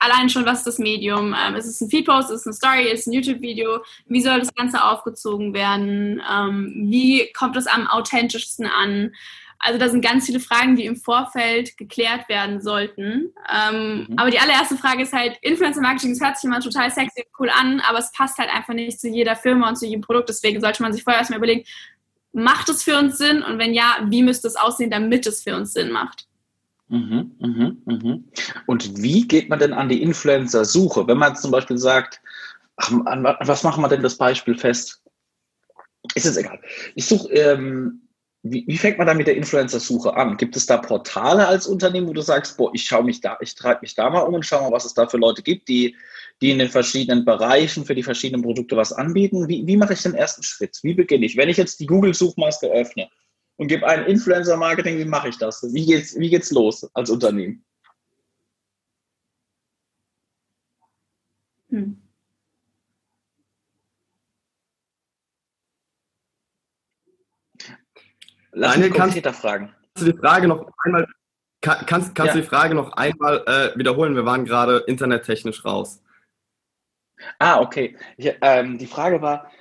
allein 0.02 0.30
schon, 0.30 0.46
was 0.46 0.60
ist 0.60 0.68
das 0.68 0.80
Medium? 0.80 1.36
Ähm, 1.38 1.56
ist 1.56 1.68
es 1.68 1.82
ein 1.82 1.90
Feedpost, 1.90 2.30
ist 2.30 2.42
es 2.42 2.48
eine 2.48 2.54
Story, 2.54 2.92
ist 2.92 3.02
es 3.02 3.08
ein 3.08 3.14
YouTube-Video? 3.14 3.84
Wie 4.08 4.22
soll 4.22 4.40
das 4.40 4.54
Ganze 4.54 4.84
aufgezogen 4.84 5.54
werden? 5.54 6.22
Ähm, 6.30 6.88
wie 6.90 7.32
kommt 7.34 7.56
es 7.56 7.68
am 7.68 7.88
authentischsten 7.88 8.66
an? 8.66 9.14
Also 9.64 9.78
da 9.78 9.90
sind 9.90 10.04
ganz 10.04 10.26
viele 10.26 10.40
Fragen, 10.40 10.76
die 10.76 10.86
im 10.86 10.96
Vorfeld 10.96 11.78
geklärt 11.78 12.28
werden 12.30 12.62
sollten. 12.62 13.32
Ähm, 13.54 14.08
mhm. 14.10 14.18
Aber 14.18 14.32
die 14.32 14.40
allererste 14.40 14.76
Frage 14.76 15.04
ist 15.04 15.14
halt, 15.14 15.38
Influencer-Marketing, 15.42 16.12
das 16.12 16.22
hört 16.22 16.38
sich 16.38 16.48
immer 16.48 16.60
total 16.60 16.90
sexy 16.90 17.22
und 17.22 17.40
cool 17.40 17.50
an, 17.50 17.80
aber 17.82 18.00
es 18.00 18.12
passt 18.12 18.40
halt 18.40 18.50
einfach 18.50 18.74
nicht 18.74 19.00
zu 19.00 19.08
jeder 19.08 19.36
Firma 19.36 19.70
und 19.70 19.78
zu 19.78 19.86
jedem 19.86 20.02
Produkt. 20.02 20.30
Deswegen 20.30 20.62
sollte 20.62 20.82
man 20.82 20.94
sich 20.94 21.04
vorher 21.04 21.20
erstmal 21.20 21.38
überlegen, 21.38 21.66
macht 22.34 22.70
es 22.70 22.82
für 22.82 22.98
uns 22.98 23.18
Sinn? 23.18 23.44
Und 23.44 23.60
wenn 23.60 23.74
ja, 23.74 24.06
wie 24.08 24.24
müsste 24.24 24.48
es 24.48 24.56
aussehen, 24.56 24.90
damit 24.90 25.28
es 25.28 25.44
für 25.44 25.56
uns 25.56 25.74
Sinn 25.74 25.92
macht? 25.92 26.28
Mhm, 26.88 27.32
mhm, 27.40 27.82
mhm. 27.86 28.32
Und 28.66 29.02
wie 29.02 29.28
geht 29.28 29.48
man 29.48 29.60
denn 29.60 29.74
an 29.74 29.90
die 29.90 30.02
Influencer-Suche? 30.02 31.08
Wenn 31.08 31.18
man 31.18 31.36
zum 31.36 31.52
Beispiel 31.52 31.78
sagt, 31.78 32.20
ach, 32.78 32.92
an, 33.06 33.24
was 33.24 33.64
machen 33.64 33.84
wir 33.84 33.90
denn 33.90 34.04
das 34.04 34.18
Beispiel 34.18 34.58
fest? 34.58 35.02
Ist 36.16 36.26
jetzt 36.26 36.38
egal. 36.38 36.60
Ich 36.96 37.06
suche, 37.06 37.32
ähm, 37.32 38.02
wie, 38.44 38.66
wie, 38.68 38.78
fängt 38.78 38.98
man 38.98 39.08
da 39.08 39.14
mit 39.14 39.28
der 39.28 39.36
Influencer-Suche 39.38 40.16
an? 40.16 40.38
Gibt 40.38 40.56
es 40.56 40.66
da 40.66 40.78
Portale 40.78 41.48
als 41.48 41.68
Unternehmen, 41.68 42.08
wo 42.08 42.14
du 42.14 42.22
sagst, 42.22 42.58
boah, 42.58 42.72
ich 42.74 42.84
schaue 42.84 43.04
mich 43.04 43.22
da, 43.22 43.38
ich 43.40 43.54
treibe 43.54 43.82
mich 43.82 43.94
da 43.94 44.10
mal 44.10 44.22
um 44.22 44.34
und 44.34 44.46
schaue 44.46 44.64
mal, 44.64 44.72
was 44.72 44.86
es 44.86 44.94
da 44.94 45.08
für 45.08 45.18
Leute 45.18 45.44
gibt, 45.44 45.68
die, 45.68 45.96
die 46.42 46.52
in 46.52 46.60
den 46.60 46.70
verschiedenen 46.70 47.24
Bereichen 47.24 47.86
für 47.86 47.94
die 47.94 48.04
verschiedenen 48.04 48.42
Produkte 48.42 48.76
was 48.76 48.94
anbieten? 48.94 49.48
Wie, 49.48 49.66
wie 49.68 49.78
mache 49.78 49.94
ich 49.94 50.02
den 50.02 50.16
ersten 50.16 50.42
Schritt? 50.44 50.80
Wie 50.82 50.96
beginne 50.96 51.26
ich? 51.26 51.38
Wenn 51.38 51.50
ich 51.50 51.58
jetzt 51.58 51.80
die 51.80 51.86
Google-Suchmaske 51.86 52.68
öffne, 52.68 53.10
und 53.62 53.68
gebe 53.68 53.88
ein 53.88 54.08
Influencer-Marketing, 54.08 54.98
wie 54.98 55.06
mache 55.06 55.30
ich 55.30 55.38
das? 55.38 55.62
Wie 55.72 55.86
geht's, 55.86 56.18
wie 56.18 56.32
geht's 56.32 56.50
los 56.50 56.90
als 56.96 57.12
Unternehmen? 57.12 57.64
Hm. 61.70 62.01
Lass 68.52 68.78
mich 68.78 68.94
konkreter 68.94 69.34
fragen. 69.34 69.74
Kannst 69.94 70.08
du 70.08 70.12
die 70.12 70.18
Frage 70.18 70.48
noch 70.48 70.72
einmal 70.84 71.08
Kann, 71.62 71.86
kannst 71.86 72.16
kannst 72.16 72.30
ja. 72.30 72.34
du 72.34 72.42
die 72.42 72.48
Frage 72.48 72.76
noch 72.76 72.92
einmal 72.94 73.44
äh, 73.46 73.78
wiederholen? 73.78 74.16
Wir 74.16 74.26
waren 74.26 74.46
gerade 74.46 74.84
internettechnisch 74.88 75.64
raus. 75.64 76.02
Ah, 77.38 77.60
okay. 77.60 77.96
Ich, 78.18 78.34
ähm, 78.42 78.78
die 78.78 78.88
Frage 78.88 79.22
war, 79.22 79.52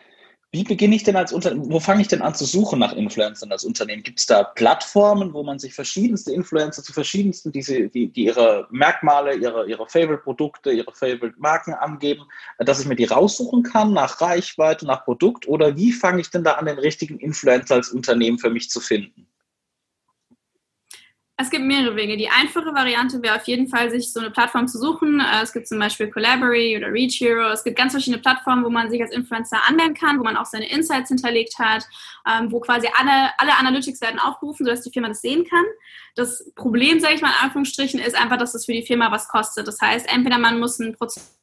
wie 0.53 0.65
beginne 0.65 0.97
ich 0.97 1.05
denn 1.05 1.15
als 1.15 1.33
Unternehmen, 1.33 1.71
wo 1.71 1.79
fange 1.79 2.01
ich 2.03 2.09
denn 2.09 2.23
an 2.23 2.35
zu 2.35 2.45
suchen 2.45 2.81
nach 2.81 2.93
Influencern 2.93 3.53
als 3.53 3.65
Unternehmen? 3.65 4.03
Gibt 4.03 4.19
es 4.19 4.27
da 4.27 4.43
Plattformen, 4.43 5.33
wo 5.33 5.45
man 5.45 5.61
sich 5.61 5.75
verschiedenste 5.75 6.33
Influencer 6.33 6.83
zu 6.83 6.93
verschiedensten, 6.93 7.53
diese, 7.53 7.89
die, 7.89 8.09
die 8.09 8.25
ihre 8.25 8.67
Merkmale, 8.71 9.37
ihre, 9.37 9.69
ihre 9.69 9.89
Favorite-Produkte, 9.89 10.73
ihre 10.73 10.93
Favorite-Marken 10.93 11.75
angeben, 11.75 12.25
dass 12.59 12.81
ich 12.81 12.87
mir 12.87 12.97
die 12.97 13.05
raussuchen 13.05 13.63
kann 13.63 13.93
nach 13.93 14.21
Reichweite, 14.21 14.87
nach 14.87 15.05
Produkt? 15.05 15.47
Oder 15.47 15.77
wie 15.77 15.93
fange 15.93 16.21
ich 16.21 16.31
denn 16.31 16.43
da 16.43 16.55
an, 16.55 16.67
den 16.67 16.81
richtigen 16.81 17.19
Influencer 17.21 17.77
als 17.77 17.91
Unternehmen 17.91 18.39
für 18.41 18.51
mich 18.51 18.71
zu 18.71 18.81
finden? 18.81 19.30
Es 21.41 21.49
gibt 21.49 21.65
mehrere 21.65 21.97
Wege. 21.97 22.19
Die 22.19 22.29
einfache 22.29 22.75
Variante 22.75 23.23
wäre 23.23 23.37
auf 23.37 23.45
jeden 23.45 23.67
Fall, 23.67 23.91
sich 23.91 24.13
so 24.13 24.21
eine 24.21 24.31
Plattform 24.31 24.69
zu 24.69 24.79
suchen. 24.79 25.21
Äh, 25.21 25.43
es 25.43 25.55
gibt 25.55 25.67
zum 25.67 25.79
Beispiel 25.79 26.11
Collaborate 26.11 26.77
oder 26.77 26.93
Reach 26.93 27.19
Hero. 27.19 27.49
Es 27.49 27.65
gibt 27.65 27.79
ganz 27.79 27.93
verschiedene 27.93 28.21
Plattformen, 28.21 28.63
wo 28.63 28.69
man 28.69 28.91
sich 28.91 29.01
als 29.01 29.11
Influencer 29.11 29.57
anmelden 29.67 29.95
kann, 29.95 30.19
wo 30.19 30.23
man 30.23 30.37
auch 30.37 30.45
seine 30.45 30.71
Insights 30.71 31.09
hinterlegt 31.09 31.59
hat, 31.59 31.87
ähm, 32.31 32.53
wo 32.53 32.61
quasi 32.61 32.89
alle, 32.95 33.31
alle 33.39 33.57
Analytics 33.57 34.03
werden 34.03 34.21
aufgerufen, 34.21 34.67
sodass 34.67 34.83
die 34.83 34.91
Firma 34.91 35.09
das 35.09 35.23
sehen 35.23 35.47
kann. 35.49 35.65
Das 36.15 36.53
Problem, 36.55 37.01
sage 37.01 37.15
ich 37.15 37.23
mal 37.23 37.31
in 37.31 37.45
Anführungsstrichen, 37.45 38.01
ist 38.01 38.21
einfach, 38.21 38.37
dass 38.37 38.55
es 38.55 38.67
für 38.67 38.75
die 38.75 38.85
Firma 38.85 39.11
was 39.11 39.27
kostet. 39.27 39.67
Das 39.67 39.81
heißt, 39.81 40.13
entweder 40.13 40.37
man 40.37 40.61
muss 40.61 40.79
einen 40.79 40.95
Prozess 40.95 41.40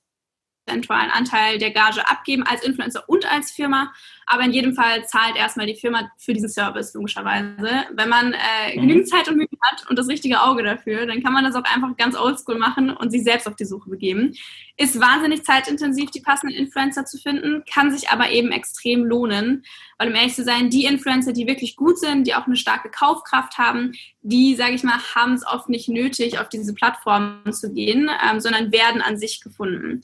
prozentualen 0.68 1.12
Anteil 1.12 1.58
der 1.58 1.72
Gage 1.72 2.08
abgeben 2.08 2.44
als 2.44 2.64
Influencer 2.64 3.04
und 3.08 3.30
als 3.32 3.52
Firma. 3.52 3.94
Aber 4.26 4.44
in 4.44 4.52
jedem 4.52 4.74
Fall 4.74 5.06
zahlt 5.08 5.38
erstmal 5.38 5.68
die 5.68 5.76
Firma 5.76 6.12
für 6.18 6.34
diesen 6.34 6.50
Service, 6.50 6.94
logischerweise. 6.94 7.86
Wenn 7.94 8.10
man 8.10 8.34
äh, 8.34 8.76
mhm. 8.76 8.82
genügend 8.82 9.10
Zeit 9.10 9.30
und 9.30 9.38
Mühe 9.38 9.48
hat 9.62 9.90
und 9.90 9.98
das 9.98 10.10
richtige 10.10 10.42
Auge 10.42 10.64
dafür, 10.64 11.06
dann 11.06 11.24
kann 11.24 11.32
man 11.32 11.46
das 11.46 11.56
auch 11.56 11.64
einfach 11.64 11.96
ganz 11.96 12.18
oldschool 12.18 12.58
machen 12.58 12.90
und 12.90 13.10
sich 13.10 13.24
selbst 13.24 13.48
auf 13.48 13.56
die 13.56 13.64
Suche 13.64 13.90
begeben. 13.90 14.34
Ist 14.76 15.00
wahnsinnig 15.00 15.46
zeitintensiv, 15.46 16.12
die 16.12 16.20
passenden 16.20 16.58
Influencer 16.58 17.06
zu 17.06 17.18
finden, 17.18 17.64
kann 17.72 17.92
sich 17.92 18.10
aber 18.10 18.30
eben 18.30 18.52
extrem 18.52 19.06
lohnen. 19.06 19.64
Weil 19.98 20.10
um 20.10 20.16
ehrlich 20.16 20.36
zu 20.36 20.44
sein, 20.44 20.70
die 20.70 20.86
Influencer, 20.86 21.32
die 21.32 21.48
wirklich 21.48 21.78
gut 21.78 21.98
sind, 21.98 22.28
die 22.28 22.36
auch 22.36 22.48
eine 22.48 22.58
starke 22.58 22.90
Kaufkraft 22.90 23.58
haben, 23.58 23.94
die, 24.22 24.56
sage 24.56 24.74
ich 24.74 24.84
mal, 24.84 25.00
haben 25.16 25.34
es 25.34 25.48
oft 25.48 25.70
nicht 25.70 25.88
nötig, 25.88 26.38
auf 26.38 26.50
diese 26.50 26.74
Plattformen 26.74 27.54
zu 27.54 27.72
gehen, 27.72 28.10
ähm, 28.30 28.42
sondern 28.42 28.74
werden 28.74 29.02
an 29.02 29.18
sich 29.18 29.40
gefunden. 29.42 30.04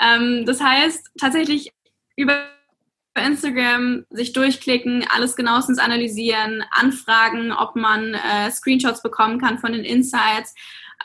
Ähm, 0.00 0.44
das 0.46 0.60
heißt, 0.60 1.10
tatsächlich 1.18 1.72
über 2.16 2.46
Instagram 3.16 4.04
sich 4.10 4.32
durchklicken, 4.32 5.06
alles 5.14 5.36
genauestens 5.36 5.78
analysieren, 5.78 6.64
anfragen, 6.70 7.52
ob 7.52 7.76
man 7.76 8.14
äh, 8.14 8.50
Screenshots 8.50 9.02
bekommen 9.02 9.40
kann 9.40 9.58
von 9.58 9.72
den 9.72 9.84
Insights. 9.84 10.54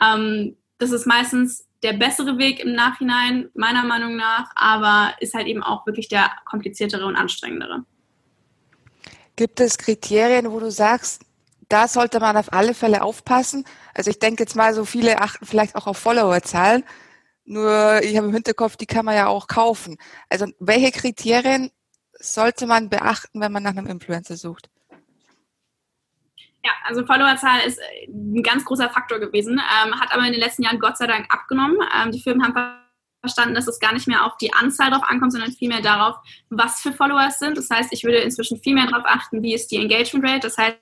Ähm, 0.00 0.56
das 0.78 0.90
ist 0.90 1.06
meistens 1.06 1.66
der 1.82 1.94
bessere 1.94 2.38
Weg 2.38 2.60
im 2.60 2.74
Nachhinein, 2.74 3.50
meiner 3.54 3.84
Meinung 3.84 4.16
nach, 4.16 4.50
aber 4.54 5.14
ist 5.20 5.34
halt 5.34 5.46
eben 5.46 5.62
auch 5.62 5.86
wirklich 5.86 6.08
der 6.08 6.30
kompliziertere 6.44 7.06
und 7.06 7.16
anstrengendere. 7.16 7.84
Gibt 9.36 9.60
es 9.60 9.78
Kriterien, 9.78 10.50
wo 10.52 10.60
du 10.60 10.70
sagst, 10.70 11.22
da 11.68 11.88
sollte 11.88 12.20
man 12.20 12.36
auf 12.36 12.52
alle 12.52 12.74
Fälle 12.74 13.02
aufpassen? 13.02 13.64
Also 13.94 14.10
ich 14.10 14.18
denke 14.18 14.42
jetzt 14.42 14.54
mal, 14.54 14.74
so 14.74 14.84
viele 14.84 15.20
achten 15.20 15.46
vielleicht 15.46 15.74
auch 15.74 15.86
auf 15.86 15.96
Followerzahlen. 15.96 16.84
Nur 17.44 18.00
ich 18.02 18.16
habe 18.16 18.28
im 18.28 18.34
Hinterkopf, 18.34 18.76
die 18.76 18.86
kann 18.86 19.04
man 19.04 19.16
ja 19.16 19.26
auch 19.26 19.46
kaufen. 19.46 19.96
Also 20.28 20.46
welche 20.58 20.92
Kriterien 20.92 21.70
sollte 22.12 22.66
man 22.66 22.88
beachten, 22.88 23.40
wenn 23.40 23.52
man 23.52 23.62
nach 23.62 23.76
einem 23.76 23.86
Influencer 23.86 24.36
sucht? 24.36 24.68
Ja, 26.64 26.70
also 26.84 27.04
Followerzahl 27.04 27.66
ist 27.66 27.78
äh, 27.78 28.06
ein 28.08 28.42
ganz 28.42 28.64
großer 28.64 28.88
Faktor 28.90 29.18
gewesen, 29.18 29.54
ähm, 29.54 30.00
hat 30.00 30.12
aber 30.12 30.24
in 30.24 30.32
den 30.32 30.40
letzten 30.40 30.62
Jahren 30.62 30.78
Gott 30.78 30.96
sei 30.96 31.08
Dank 31.08 31.26
abgenommen. 31.28 31.78
Ähm, 31.92 32.12
die 32.12 32.20
Firmen 32.20 32.44
haben 32.44 32.78
verstanden, 33.20 33.54
dass 33.54 33.66
es 33.66 33.80
gar 33.80 33.92
nicht 33.92 34.06
mehr 34.06 34.24
auf 34.24 34.36
die 34.36 34.52
Anzahl 34.52 34.90
drauf 34.90 35.02
ankommt, 35.04 35.32
sondern 35.32 35.52
vielmehr 35.52 35.80
darauf, 35.80 36.16
was 36.50 36.80
für 36.80 36.92
Follower 36.92 37.26
es 37.28 37.38
sind. 37.38 37.56
Das 37.56 37.70
heißt, 37.70 37.92
ich 37.92 38.04
würde 38.04 38.18
inzwischen 38.18 38.58
viel 38.58 38.74
mehr 38.74 38.86
darauf 38.86 39.04
achten, 39.06 39.42
wie 39.42 39.54
ist 39.54 39.70
die 39.70 39.76
Engagement 39.76 40.24
Rate, 40.24 40.40
das 40.40 40.58
heißt, 40.58 40.78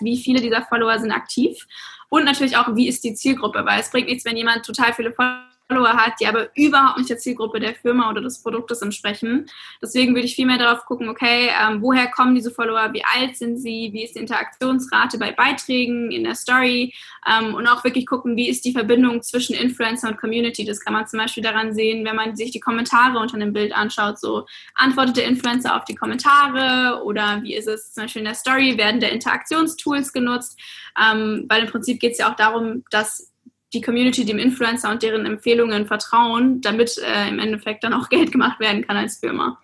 wie 0.00 0.18
viele 0.18 0.40
dieser 0.40 0.66
Follower 0.66 0.98
sind 0.98 1.12
aktiv 1.12 1.64
und 2.08 2.24
natürlich 2.24 2.56
auch, 2.56 2.74
wie 2.74 2.88
ist 2.88 3.04
die 3.04 3.14
Zielgruppe, 3.14 3.64
weil 3.64 3.80
es 3.80 3.90
bringt 3.90 4.08
nichts, 4.08 4.24
wenn 4.24 4.36
jemand 4.36 4.64
total 4.64 4.92
viele 4.92 5.12
Follower 5.12 5.45
Follower 5.68 5.94
hat, 5.94 6.14
die 6.20 6.26
aber 6.26 6.48
überhaupt 6.56 6.98
nicht 6.98 7.10
der 7.10 7.18
Zielgruppe 7.18 7.60
der 7.60 7.74
Firma 7.74 8.10
oder 8.10 8.20
des 8.20 8.42
Produktes 8.42 8.82
entsprechen. 8.82 9.46
Deswegen 9.82 10.14
würde 10.14 10.26
ich 10.26 10.36
viel 10.36 10.46
mehr 10.46 10.58
darauf 10.58 10.84
gucken, 10.84 11.08
okay, 11.08 11.50
ähm, 11.60 11.82
woher 11.82 12.08
kommen 12.08 12.34
diese 12.34 12.50
Follower, 12.50 12.92
wie 12.92 13.02
alt 13.04 13.36
sind 13.36 13.58
sie, 13.58 13.90
wie 13.92 14.04
ist 14.04 14.14
die 14.14 14.20
Interaktionsrate 14.20 15.18
bei 15.18 15.32
Beiträgen 15.32 16.10
in 16.10 16.24
der 16.24 16.34
Story? 16.34 16.94
Ähm, 17.26 17.54
und 17.54 17.66
auch 17.66 17.82
wirklich 17.84 18.06
gucken, 18.06 18.36
wie 18.36 18.48
ist 18.48 18.64
die 18.64 18.72
Verbindung 18.72 19.22
zwischen 19.22 19.54
Influencer 19.54 20.08
und 20.08 20.18
Community. 20.18 20.64
Das 20.64 20.80
kann 20.80 20.92
man 20.92 21.06
zum 21.06 21.18
Beispiel 21.18 21.42
daran 21.42 21.74
sehen, 21.74 22.04
wenn 22.04 22.16
man 22.16 22.36
sich 22.36 22.52
die 22.52 22.60
Kommentare 22.60 23.18
unter 23.18 23.34
einem 23.34 23.52
Bild 23.52 23.74
anschaut, 23.74 24.20
so 24.20 24.46
antwortet 24.74 25.16
der 25.16 25.26
Influencer 25.26 25.76
auf 25.76 25.84
die 25.84 25.94
Kommentare? 25.94 27.02
Oder 27.04 27.42
wie 27.42 27.54
ist 27.54 27.68
es 27.68 27.92
zum 27.92 28.04
Beispiel 28.04 28.20
in 28.20 28.26
der 28.26 28.34
Story, 28.34 28.78
werden 28.78 29.00
der 29.00 29.12
Interaktionstools 29.12 30.12
genutzt, 30.12 30.58
ähm, 31.00 31.46
weil 31.48 31.64
im 31.64 31.70
Prinzip 31.70 32.00
geht 32.00 32.12
es 32.12 32.18
ja 32.18 32.30
auch 32.30 32.36
darum, 32.36 32.84
dass 32.90 33.32
die 33.72 33.80
Community 33.80 34.24
dem 34.24 34.38
Influencer 34.38 34.90
und 34.90 35.02
deren 35.02 35.26
Empfehlungen 35.26 35.86
vertrauen, 35.86 36.60
damit 36.60 36.98
äh, 36.98 37.28
im 37.28 37.38
Endeffekt 37.38 37.84
dann 37.84 37.92
auch 37.92 38.08
Geld 38.10 38.32
gemacht 38.32 38.60
werden 38.60 38.86
kann 38.86 38.96
als 38.96 39.18
Firma. 39.18 39.58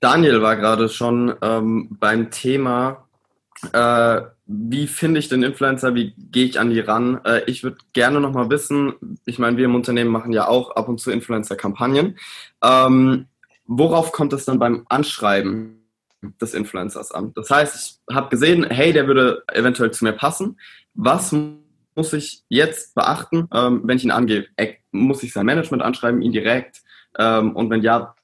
Daniel 0.00 0.40
war 0.40 0.56
gerade 0.56 0.88
schon 0.88 1.34
ähm, 1.42 1.88
beim 1.90 2.30
Thema, 2.30 3.06
äh, 3.72 4.22
wie 4.46 4.86
finde 4.86 5.20
ich 5.20 5.28
den 5.28 5.42
Influencer, 5.42 5.94
wie 5.94 6.14
gehe 6.16 6.46
ich 6.46 6.58
an 6.58 6.70
die 6.70 6.80
ran? 6.80 7.20
Äh, 7.24 7.42
ich 7.46 7.62
würde 7.62 7.76
gerne 7.92 8.20
nochmal 8.20 8.48
wissen, 8.50 8.94
ich 9.26 9.38
meine, 9.38 9.56
wir 9.58 9.66
im 9.66 9.74
Unternehmen 9.74 10.10
machen 10.10 10.32
ja 10.32 10.48
auch 10.48 10.70
ab 10.72 10.88
und 10.88 10.98
zu 10.98 11.10
Influencer-Kampagnen. 11.10 12.18
Ähm, 12.62 13.26
worauf 13.66 14.12
kommt 14.12 14.32
es 14.32 14.46
dann 14.46 14.58
beim 14.58 14.86
Anschreiben 14.88 15.84
des 16.40 16.54
Influencers 16.54 17.12
an? 17.12 17.32
Das 17.34 17.50
heißt, 17.50 18.00
ich 18.08 18.14
habe 18.16 18.30
gesehen, 18.30 18.64
hey, 18.64 18.92
der 18.92 19.06
würde 19.06 19.44
eventuell 19.52 19.90
zu 19.90 20.04
mir 20.04 20.12
passen. 20.12 20.58
Was 20.94 21.34
muss 22.00 22.14
ich 22.14 22.44
jetzt 22.48 22.94
beachten, 22.94 23.46
ähm, 23.52 23.82
wenn 23.84 23.98
ich 23.98 24.04
ihn 24.04 24.10
angehe? 24.10 24.46
Muss 24.90 25.22
ich 25.22 25.34
sein 25.34 25.44
Management 25.44 25.82
anschreiben, 25.82 26.22
ihn 26.22 26.32
direkt? 26.32 26.80
Ähm, 27.18 27.54
und 27.54 27.68
wenn 27.68 27.82
ja, 27.82 28.14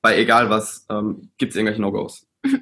bei 0.00 0.18
egal 0.18 0.48
was, 0.48 0.86
ähm, 0.88 1.30
gibt 1.36 1.50
es 1.50 1.56
irgendwelche 1.56 1.82
No-Gos? 1.82 2.26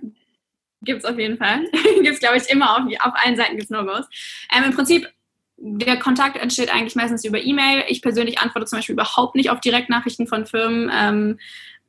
Gibt 0.83 1.03
es 1.03 1.07
auf 1.07 1.19
jeden 1.19 1.39
Fall. 1.39 1.65
gibt 2.03 2.15
es, 2.15 2.21
glaube 2.21 2.37
ich, 2.37 2.51
immer 2.51 2.77
auf, 2.77 2.83
auf 3.01 3.15
allen 3.25 3.37
Seiten 3.37 3.53
gibt 3.53 3.65
es 3.65 3.71
No-Gos. 3.71 4.05
Ähm, 4.55 4.65
Im 4.65 4.75
Prinzip, 4.75 5.09
der 5.57 5.99
Kontakt 5.99 6.37
entsteht 6.37 6.75
eigentlich 6.75 6.95
meistens 6.95 7.25
über 7.25 7.41
E-Mail. 7.43 7.85
Ich 7.89 8.03
persönlich 8.03 8.39
antworte 8.39 8.67
zum 8.67 8.79
Beispiel 8.81 8.93
überhaupt 8.93 9.35
nicht 9.35 9.49
auf 9.49 9.61
Direktnachrichten 9.61 10.27
von 10.27 10.45
Firmen. 10.45 10.91
Ähm, 10.93 11.39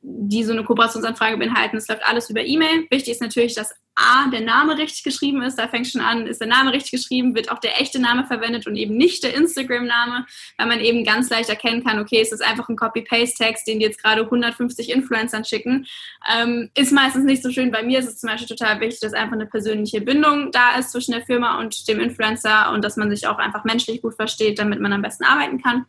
die 0.00 0.44
so 0.44 0.52
eine 0.52 0.62
Kooperationsanfrage 0.62 1.36
beinhalten. 1.36 1.76
Es 1.78 1.88
läuft 1.88 2.06
alles 2.06 2.30
über 2.30 2.44
E-Mail. 2.44 2.86
Wichtig 2.90 3.14
ist 3.14 3.20
natürlich, 3.20 3.54
dass 3.54 3.74
A, 3.96 4.28
der 4.30 4.42
Name 4.42 4.76
richtig 4.76 5.02
geschrieben 5.02 5.42
ist. 5.42 5.58
Da 5.58 5.68
fängt 5.68 5.88
schon 5.88 6.02
an, 6.02 6.26
ist 6.26 6.40
der 6.40 6.48
Name 6.48 6.72
richtig 6.72 6.92
geschrieben, 6.92 7.34
wird 7.34 7.50
auch 7.50 7.58
der 7.58 7.80
echte 7.80 7.98
Name 7.98 8.26
verwendet 8.26 8.66
und 8.66 8.76
eben 8.76 8.96
nicht 8.96 9.24
der 9.24 9.34
Instagram-Name, 9.34 10.26
weil 10.58 10.66
man 10.66 10.80
eben 10.80 11.02
ganz 11.02 11.30
leicht 11.30 11.48
erkennen 11.48 11.82
kann, 11.82 11.98
okay, 11.98 12.20
es 12.20 12.30
ist 12.30 12.44
einfach 12.44 12.68
ein 12.68 12.76
Copy-Paste-Text, 12.76 13.66
den 13.66 13.78
die 13.78 13.86
jetzt 13.86 14.02
gerade 14.02 14.22
150 14.22 14.90
Influencern 14.90 15.44
schicken. 15.44 15.86
Ähm, 16.30 16.70
ist 16.76 16.92
meistens 16.92 17.24
nicht 17.24 17.42
so 17.42 17.50
schön. 17.50 17.70
Bei 17.70 17.82
mir 17.82 17.98
ist 17.98 18.08
es 18.08 18.18
zum 18.18 18.28
Beispiel 18.28 18.54
total 18.54 18.80
wichtig, 18.80 19.00
dass 19.00 19.14
einfach 19.14 19.34
eine 19.34 19.46
persönliche 19.46 20.02
Bindung 20.02 20.52
da 20.52 20.76
ist 20.78 20.92
zwischen 20.92 21.12
der 21.12 21.24
Firma 21.24 21.58
und 21.58 21.88
dem 21.88 21.98
Influencer 21.98 22.72
und 22.72 22.84
dass 22.84 22.96
man 22.96 23.10
sich 23.10 23.26
auch 23.26 23.38
einfach 23.38 23.64
menschlich 23.64 24.02
gut 24.02 24.14
versteht, 24.14 24.58
damit 24.58 24.80
man 24.80 24.92
am 24.92 25.02
besten 25.02 25.24
arbeiten 25.24 25.62
kann. 25.62 25.86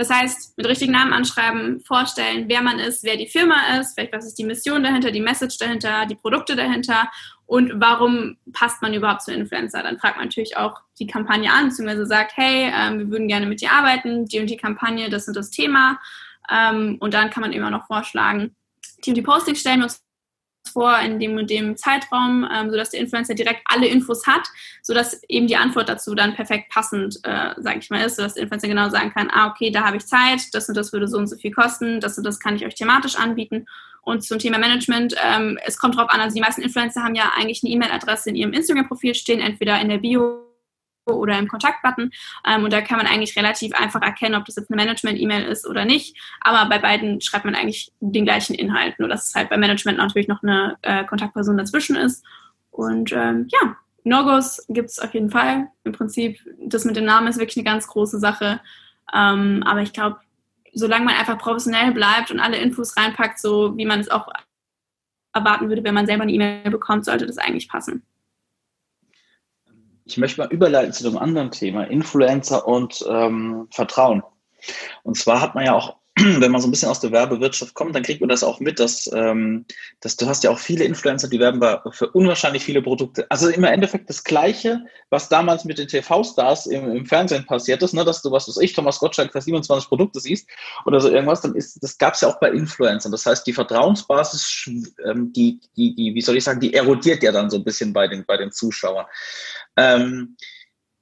Das 0.00 0.08
heißt, 0.08 0.56
mit 0.56 0.66
richtigen 0.66 0.92
Namen 0.92 1.12
anschreiben, 1.12 1.80
vorstellen, 1.80 2.44
wer 2.48 2.62
man 2.62 2.78
ist, 2.78 3.04
wer 3.04 3.18
die 3.18 3.26
Firma 3.26 3.78
ist, 3.78 3.92
vielleicht 3.92 4.14
was 4.14 4.24
ist 4.24 4.38
die 4.38 4.44
Mission 4.44 4.82
dahinter, 4.82 5.10
die 5.10 5.20
Message 5.20 5.58
dahinter, 5.58 6.06
die 6.06 6.14
Produkte 6.14 6.56
dahinter 6.56 7.10
und 7.50 7.80
warum 7.80 8.36
passt 8.52 8.80
man 8.80 8.94
überhaupt 8.94 9.22
zu 9.22 9.32
Influencer. 9.32 9.82
Dann 9.82 9.98
fragt 9.98 10.16
man 10.16 10.26
natürlich 10.26 10.56
auch 10.56 10.82
die 11.00 11.08
Kampagne 11.08 11.52
an, 11.52 11.70
beziehungsweise 11.70 12.06
sagt, 12.06 12.36
hey, 12.36 12.72
ähm, 12.72 13.00
wir 13.00 13.10
würden 13.10 13.26
gerne 13.26 13.46
mit 13.46 13.60
dir 13.60 13.72
arbeiten, 13.72 14.24
die 14.26 14.38
und 14.38 14.48
die 14.48 14.56
Kampagne, 14.56 15.10
das 15.10 15.26
und 15.26 15.36
das 15.36 15.50
Thema. 15.50 15.98
Ähm, 16.48 16.96
und 17.00 17.12
dann 17.12 17.28
kann 17.30 17.40
man 17.40 17.52
immer 17.52 17.70
noch 17.70 17.88
vorschlagen, 17.88 18.54
die 19.04 19.10
und 19.10 19.16
die 19.16 19.22
Postings 19.22 19.58
stellen 19.58 19.82
uns 19.82 20.00
vor 20.72 20.96
in 21.00 21.18
dem 21.18 21.36
und 21.38 21.50
dem 21.50 21.76
Zeitraum, 21.76 22.48
ähm, 22.54 22.70
sodass 22.70 22.90
der 22.90 23.00
Influencer 23.00 23.34
direkt 23.34 23.62
alle 23.64 23.88
Infos 23.88 24.28
hat, 24.28 24.46
sodass 24.80 25.20
eben 25.28 25.48
die 25.48 25.56
Antwort 25.56 25.88
dazu 25.88 26.14
dann 26.14 26.36
perfekt 26.36 26.70
passend, 26.70 27.18
äh, 27.24 27.54
sage 27.56 27.80
ich 27.80 27.90
mal, 27.90 28.04
ist, 28.04 28.14
sodass 28.14 28.34
der 28.34 28.44
Influencer 28.44 28.68
genau 28.68 28.90
sagen 28.90 29.12
kann, 29.12 29.28
ah, 29.28 29.48
okay, 29.48 29.72
da 29.72 29.84
habe 29.84 29.96
ich 29.96 30.06
Zeit, 30.06 30.54
das 30.54 30.68
und 30.68 30.76
das 30.76 30.92
würde 30.92 31.08
so 31.08 31.18
und 31.18 31.26
so 31.26 31.36
viel 31.36 31.50
kosten, 31.50 31.98
das 31.98 32.16
und 32.16 32.22
das 32.22 32.38
kann 32.38 32.54
ich 32.54 32.64
euch 32.64 32.76
thematisch 32.76 33.16
anbieten. 33.16 33.66
Und 34.02 34.24
zum 34.24 34.38
Thema 34.38 34.58
Management, 34.58 35.14
ähm, 35.22 35.58
es 35.64 35.78
kommt 35.78 35.96
drauf 35.96 36.10
an, 36.10 36.20
also 36.20 36.34
die 36.34 36.40
meisten 36.40 36.62
Influencer 36.62 37.02
haben 37.02 37.14
ja 37.14 37.32
eigentlich 37.36 37.62
eine 37.62 37.72
E-Mail-Adresse 37.72 38.30
in 38.30 38.36
ihrem 38.36 38.52
Instagram-Profil 38.52 39.14
stehen, 39.14 39.40
entweder 39.40 39.80
in 39.80 39.88
der 39.88 39.98
Bio 39.98 40.46
oder 41.06 41.38
im 41.38 41.48
Kontaktbutton. 41.48 42.10
Ähm, 42.46 42.64
und 42.64 42.72
da 42.72 42.80
kann 42.80 42.98
man 42.98 43.06
eigentlich 43.06 43.36
relativ 43.36 43.74
einfach 43.74 44.02
erkennen, 44.02 44.34
ob 44.34 44.44
das 44.44 44.56
jetzt 44.56 44.70
eine 44.70 44.76
Management-E-Mail 44.82 45.44
ist 45.44 45.66
oder 45.66 45.84
nicht. 45.84 46.16
Aber 46.40 46.68
bei 46.68 46.78
beiden 46.78 47.20
schreibt 47.20 47.44
man 47.44 47.54
eigentlich 47.54 47.92
den 48.00 48.24
gleichen 48.24 48.54
Inhalt, 48.54 48.98
nur 48.98 49.08
dass 49.08 49.28
es 49.28 49.34
halt 49.34 49.50
bei 49.50 49.56
Management 49.56 49.98
natürlich 49.98 50.28
noch 50.28 50.42
eine 50.42 50.76
äh, 50.82 51.04
Kontaktperson 51.04 51.56
dazwischen 51.56 51.96
ist. 51.96 52.24
Und 52.70 53.12
ähm, 53.12 53.48
ja, 53.50 53.76
No-Gos 54.04 54.64
gibt 54.68 54.90
es 54.90 54.98
auf 54.98 55.12
jeden 55.14 55.30
Fall. 55.30 55.68
Im 55.84 55.92
Prinzip, 55.92 56.38
das 56.64 56.84
mit 56.84 56.96
dem 56.96 57.04
Namen 57.04 57.28
ist 57.28 57.38
wirklich 57.38 57.56
eine 57.56 57.64
ganz 57.64 57.86
große 57.86 58.18
Sache. 58.18 58.60
Ähm, 59.12 59.62
aber 59.66 59.82
ich 59.82 59.92
glaube, 59.92 60.18
solange 60.72 61.04
man 61.04 61.14
einfach 61.14 61.38
professionell 61.38 61.92
bleibt 61.92 62.30
und 62.30 62.40
alle 62.40 62.58
Infos 62.58 62.96
reinpackt, 62.96 63.38
so 63.38 63.76
wie 63.76 63.84
man 63.84 64.00
es 64.00 64.10
auch 64.10 64.28
erwarten 65.32 65.68
würde, 65.68 65.84
wenn 65.84 65.94
man 65.94 66.06
selber 66.06 66.22
eine 66.22 66.32
E-Mail 66.32 66.70
bekommt, 66.70 67.04
sollte 67.04 67.26
das 67.26 67.38
eigentlich 67.38 67.68
passen. 67.68 68.02
Ich 70.04 70.16
möchte 70.16 70.40
mal 70.40 70.52
überleiten 70.52 70.92
zu 70.92 71.06
einem 71.06 71.18
anderen 71.18 71.50
Thema, 71.52 71.84
Influencer 71.84 72.66
und 72.66 73.04
ähm, 73.08 73.68
Vertrauen. 73.70 74.24
Und 75.04 75.16
zwar 75.16 75.40
hat 75.40 75.54
man 75.54 75.64
ja 75.64 75.74
auch 75.74 75.99
wenn 76.40 76.50
man 76.50 76.60
so 76.60 76.68
ein 76.68 76.70
bisschen 76.70 76.88
aus 76.88 77.00
der 77.00 77.12
Werbewirtschaft 77.12 77.74
kommt, 77.74 77.94
dann 77.94 78.02
kriegt 78.02 78.20
man 78.20 78.28
das 78.28 78.42
auch 78.42 78.60
mit, 78.60 78.78
dass, 78.78 79.10
ähm, 79.14 79.64
dass 80.00 80.16
du 80.16 80.26
hast 80.26 80.44
ja 80.44 80.50
auch 80.50 80.58
viele 80.58 80.84
Influencer, 80.84 81.28
die 81.28 81.38
werben 81.38 81.60
für 81.92 82.10
unwahrscheinlich 82.10 82.62
viele 82.62 82.82
Produkte. 82.82 83.26
Also 83.30 83.48
im 83.48 83.64
Endeffekt 83.64 84.10
das 84.10 84.22
Gleiche, 84.22 84.84
was 85.08 85.28
damals 85.28 85.64
mit 85.64 85.78
den 85.78 85.88
TV-Stars 85.88 86.66
im, 86.66 86.90
im, 86.90 87.06
Fernsehen 87.06 87.46
passiert 87.46 87.82
ist, 87.82 87.94
ne, 87.94 88.04
dass 88.04 88.22
du, 88.22 88.30
was 88.30 88.48
weiß 88.48 88.58
ich, 88.58 88.72
Thomas 88.74 88.98
Gottschalk 88.98 89.32
für 89.32 89.40
27 89.40 89.88
Produkte 89.88 90.20
siehst 90.20 90.48
oder 90.84 91.00
so 91.00 91.08
irgendwas, 91.08 91.40
dann 91.40 91.54
ist, 91.54 91.82
das 91.82 91.96
gab 91.96 92.14
es 92.14 92.20
ja 92.20 92.28
auch 92.28 92.38
bei 92.38 92.50
Influencern. 92.50 93.12
Das 93.12 93.24
heißt, 93.24 93.46
die 93.46 93.52
Vertrauensbasis, 93.52 94.68
ähm, 95.04 95.32
die, 95.32 95.60
die, 95.76 95.94
die, 95.94 96.14
wie 96.14 96.20
soll 96.20 96.36
ich 96.36 96.44
sagen, 96.44 96.60
die 96.60 96.74
erodiert 96.74 97.22
ja 97.22 97.32
dann 97.32 97.50
so 97.50 97.56
ein 97.56 97.64
bisschen 97.64 97.92
bei 97.92 98.08
den, 98.08 98.24
bei 98.26 98.36
den 98.36 98.52
Zuschauern. 98.52 99.06
Ähm, 99.76 100.36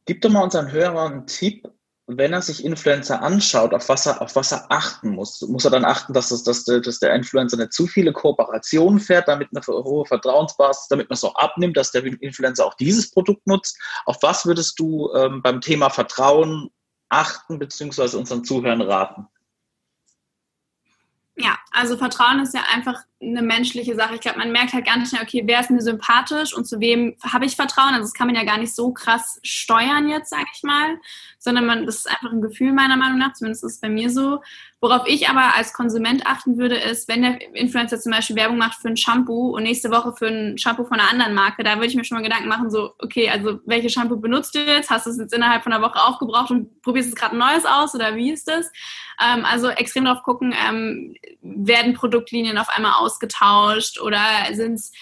gib 0.05 0.21
doch 0.23 0.31
mal 0.31 0.43
unseren 0.43 0.71
Hörern 0.71 1.13
einen 1.13 1.27
Tipp, 1.27 1.69
wenn 2.11 2.33
er 2.33 2.41
sich 2.41 2.65
Influencer 2.65 3.23
anschaut, 3.23 3.75
auf 3.75 3.91
was 3.91 4.07
er, 4.07 4.23
auf 4.23 4.35
was 4.35 4.51
er 4.51 4.65
achten 4.71 5.11
muss, 5.11 5.43
muss 5.43 5.67
er 5.67 5.71
dann 5.71 5.85
achten, 5.85 6.15
dass, 6.15 6.31
es, 6.31 6.43
dass, 6.43 6.65
dass 6.65 6.99
der 7.01 7.15
Influencer 7.15 7.59
nicht 7.59 7.75
zu 7.75 7.87
viele 7.87 8.15
Kooperationen 8.15 8.99
fährt, 8.99 9.29
damit 9.29 9.51
eine 9.53 9.63
hohe 9.67 10.07
Vertrauensbasis, 10.07 10.89
damit 10.89 11.11
man 11.11 11.17
es 11.17 11.25
auch 11.25 11.35
abnimmt, 11.35 11.77
dass 11.77 11.93
der 11.93 12.05
Influencer 12.05 12.65
auch 12.65 12.75
dieses 12.75 13.11
Produkt 13.11 13.47
nutzt. 13.47 13.79
Auf 14.07 14.17
was 14.23 14.47
würdest 14.47 14.79
du 14.81 15.13
ähm, 15.13 15.43
beim 15.43 15.61
Thema 15.61 15.91
Vertrauen 15.91 16.71
achten, 17.11 17.59
beziehungsweise 17.59 18.19
unseren 18.19 18.43
Zuhörern 18.43 18.81
raten? 18.81 19.27
Ja, 21.41 21.57
also 21.71 21.97
Vertrauen 21.97 22.41
ist 22.41 22.53
ja 22.53 22.63
einfach 22.75 23.05
eine 23.23 23.43
menschliche 23.43 23.95
Sache. 23.95 24.17
Ich 24.17 24.21
glaube, 24.21 24.39
man 24.39 24.51
merkt 24.51 24.73
halt 24.73 24.85
ganz 24.85 25.11
schnell, 25.11 25.23
okay, 25.23 25.43
wer 25.47 25.61
ist 25.61 25.71
mir 25.71 25.81
sympathisch 25.81 26.53
und 26.53 26.67
zu 26.67 26.81
wem 26.81 27.17
habe 27.23 27.45
ich 27.45 27.55
Vertrauen? 27.55 27.95
Also 27.95 28.03
das 28.03 28.13
kann 28.13 28.27
man 28.27 28.35
ja 28.35 28.43
gar 28.43 28.59
nicht 28.59 28.75
so 28.75 28.93
krass 28.93 29.39
steuern 29.45 30.09
jetzt, 30.09 30.31
sage 30.31 30.47
ich 30.53 30.65
mal, 30.65 30.99
sondern 31.39 31.67
man, 31.67 31.87
das 31.87 31.99
ist 31.99 32.11
einfach 32.11 32.33
ein 32.33 32.43
Gefühl 32.43 32.73
meiner 32.73 32.97
Meinung 32.97 33.19
nach, 33.19 33.35
zumindest 33.35 33.63
ist 33.63 33.75
es 33.75 33.81
bei 33.81 33.89
mir 33.89 34.11
so. 34.11 34.41
Worauf 34.81 35.09
ich 35.09 35.29
aber 35.29 35.57
als 35.57 35.73
Konsument 35.73 36.25
achten 36.25 36.57
würde, 36.57 36.77
ist, 36.77 37.09
wenn 37.09 37.23
der 37.23 37.55
Influencer 37.55 37.99
zum 37.99 38.13
Beispiel 38.13 38.37
Werbung 38.37 38.59
macht 38.59 38.81
für 38.81 38.87
ein 38.87 38.97
Shampoo 38.97 39.57
und 39.57 39.65
nächste 39.65 39.91
Woche 39.91 40.15
für 40.17 40.29
ein 40.29 40.57
Shampoo 40.57 40.85
von 40.85 41.01
einer 41.01 41.11
anderen 41.11 41.35
Marke, 41.35 41.65
da 41.65 41.77
würde 41.77 41.87
ich 41.87 41.97
mir 41.97 42.05
schon 42.05 42.17
mal 42.17 42.23
Gedanken 42.23 42.49
machen, 42.49 42.71
so, 42.71 42.93
okay, 43.01 43.29
also 43.29 43.59
welches 43.67 43.93
Shampoo 43.93 44.19
benutzt 44.19 44.55
du 44.55 44.61
jetzt? 44.61 44.89
Hast 44.89 45.07
du 45.07 45.11
es 45.11 45.19
jetzt 45.19 45.35
innerhalb 45.35 45.65
von 45.65 45.73
einer 45.73 45.85
Woche 45.85 46.01
aufgebraucht 46.01 46.53
und 46.53 46.81
probierst 46.83 47.09
es 47.09 47.17
gerade 47.17 47.35
ein 47.35 47.39
neues 47.39 47.67
aus 47.67 47.93
oder 47.97 48.15
wie 48.15 48.31
ist 48.31 48.47
das? 48.47 48.71
Ähm, 49.21 49.45
also 49.45 49.69
extrem 49.69 50.05
drauf 50.05 50.23
gucken, 50.23 50.55
ähm, 50.69 51.17
werden 51.43 51.95
Produktlinien 51.95 52.57
auf 52.57 52.69
einmal 52.69 52.93
ausgetauscht 53.01 54.01
oder 54.01 54.21
sind 54.53 54.75
es 54.75 54.93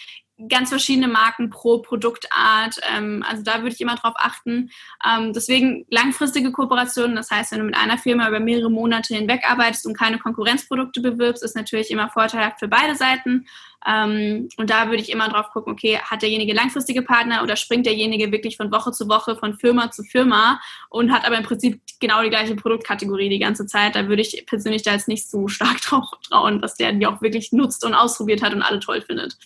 ganz 0.48 0.68
verschiedene 0.68 1.08
Marken 1.08 1.50
pro 1.50 1.78
Produktart. 1.78 2.78
Ähm, 2.94 3.24
also 3.26 3.42
da 3.42 3.62
würde 3.62 3.74
ich 3.74 3.80
immer 3.80 3.96
drauf 3.96 4.14
achten. 4.16 4.70
Ähm, 5.06 5.32
deswegen 5.32 5.86
langfristige 5.90 6.52
Kooperationen, 6.52 7.16
das 7.16 7.30
heißt, 7.30 7.52
wenn 7.52 7.60
du 7.60 7.64
mit 7.64 7.76
einer 7.76 7.98
Firma 7.98 8.28
über 8.28 8.40
mehrere 8.40 8.70
Monate 8.70 9.14
hinweg 9.14 9.48
arbeitest 9.48 9.86
und 9.86 9.96
keine 9.96 10.18
Konkurrenzprodukte 10.18 11.00
bewirbst, 11.00 11.42
ist 11.42 11.56
natürlich 11.56 11.90
immer 11.90 12.10
vorteilhaft 12.10 12.58
für 12.58 12.68
beide 12.68 12.94
Seiten. 12.94 13.46
Ähm, 13.86 14.48
und 14.58 14.68
da 14.68 14.88
würde 14.88 15.02
ich 15.02 15.10
immer 15.10 15.28
drauf 15.28 15.50
gucken, 15.52 15.72
okay, 15.72 15.98
hat 15.98 16.20
derjenige 16.20 16.52
langfristige 16.52 17.02
Partner 17.02 17.42
oder 17.42 17.56
springt 17.56 17.86
derjenige 17.86 18.32
wirklich 18.32 18.56
von 18.56 18.70
Woche 18.72 18.92
zu 18.92 19.08
Woche, 19.08 19.36
von 19.36 19.54
Firma 19.54 19.90
zu 19.90 20.02
Firma 20.02 20.60
und 20.90 21.12
hat 21.12 21.24
aber 21.24 21.38
im 21.38 21.44
Prinzip 21.44 21.80
genau 22.00 22.22
die 22.22 22.30
gleiche 22.30 22.56
Produktkategorie 22.56 23.28
die 23.28 23.38
ganze 23.38 23.66
Zeit. 23.66 23.94
Da 23.94 24.08
würde 24.08 24.22
ich 24.22 24.44
persönlich 24.46 24.82
da 24.82 24.92
jetzt 24.92 25.08
nicht 25.08 25.30
so 25.30 25.48
stark 25.48 25.80
drauf 25.82 26.04
trauen, 26.28 26.60
dass 26.60 26.74
der 26.74 26.92
die 26.92 27.06
auch 27.06 27.22
wirklich 27.22 27.52
nutzt 27.52 27.84
und 27.84 27.94
ausprobiert 27.94 28.42
hat 28.42 28.52
und 28.52 28.62
alle 28.62 28.80
toll 28.80 29.00
findet. 29.00 29.38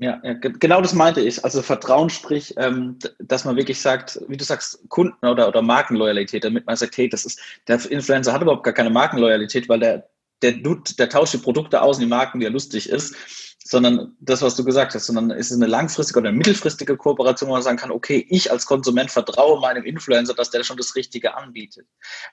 Ja, 0.00 0.20
ja, 0.22 0.34
genau 0.34 0.80
das 0.80 0.92
meinte 0.94 1.20
ich. 1.20 1.44
Also 1.44 1.60
Vertrauen, 1.60 2.08
sprich, 2.08 2.54
ähm, 2.56 2.98
dass 3.18 3.44
man 3.44 3.56
wirklich 3.56 3.80
sagt, 3.80 4.20
wie 4.28 4.36
du 4.36 4.44
sagst, 4.44 4.88
Kunden- 4.88 5.26
oder, 5.26 5.48
oder 5.48 5.60
Markenloyalität, 5.60 6.44
damit 6.44 6.66
man 6.66 6.76
sagt, 6.76 6.96
hey, 6.96 7.08
das 7.08 7.24
ist, 7.24 7.40
der 7.66 7.84
Influencer 7.90 8.32
hat 8.32 8.42
überhaupt 8.42 8.62
gar 8.62 8.74
keine 8.74 8.90
Markenloyalität, 8.90 9.68
weil 9.68 9.80
der, 9.80 10.08
der, 10.42 10.52
der 10.52 11.08
tauscht 11.08 11.34
die 11.34 11.38
Produkte 11.38 11.82
aus 11.82 11.96
und 11.96 12.02
die 12.02 12.08
Marken, 12.08 12.38
die 12.38 12.46
er 12.46 12.52
lustig 12.52 12.88
ist, 12.88 13.16
sondern 13.64 14.16
das, 14.20 14.40
was 14.40 14.54
du 14.54 14.64
gesagt 14.64 14.94
hast, 14.94 15.06
sondern 15.06 15.32
es 15.32 15.50
ist 15.50 15.56
eine 15.56 15.66
langfristige 15.66 16.20
oder 16.20 16.28
eine 16.28 16.38
mittelfristige 16.38 16.96
Kooperation, 16.96 17.50
wo 17.50 17.54
man 17.54 17.62
sagen 17.62 17.76
kann, 17.76 17.90
okay, 17.90 18.24
ich 18.30 18.52
als 18.52 18.66
Konsument 18.66 19.10
vertraue 19.10 19.60
meinem 19.60 19.84
Influencer, 19.84 20.32
dass 20.32 20.50
der 20.50 20.62
schon 20.62 20.76
das 20.76 20.94
Richtige 20.94 21.34
anbietet. 21.34 21.86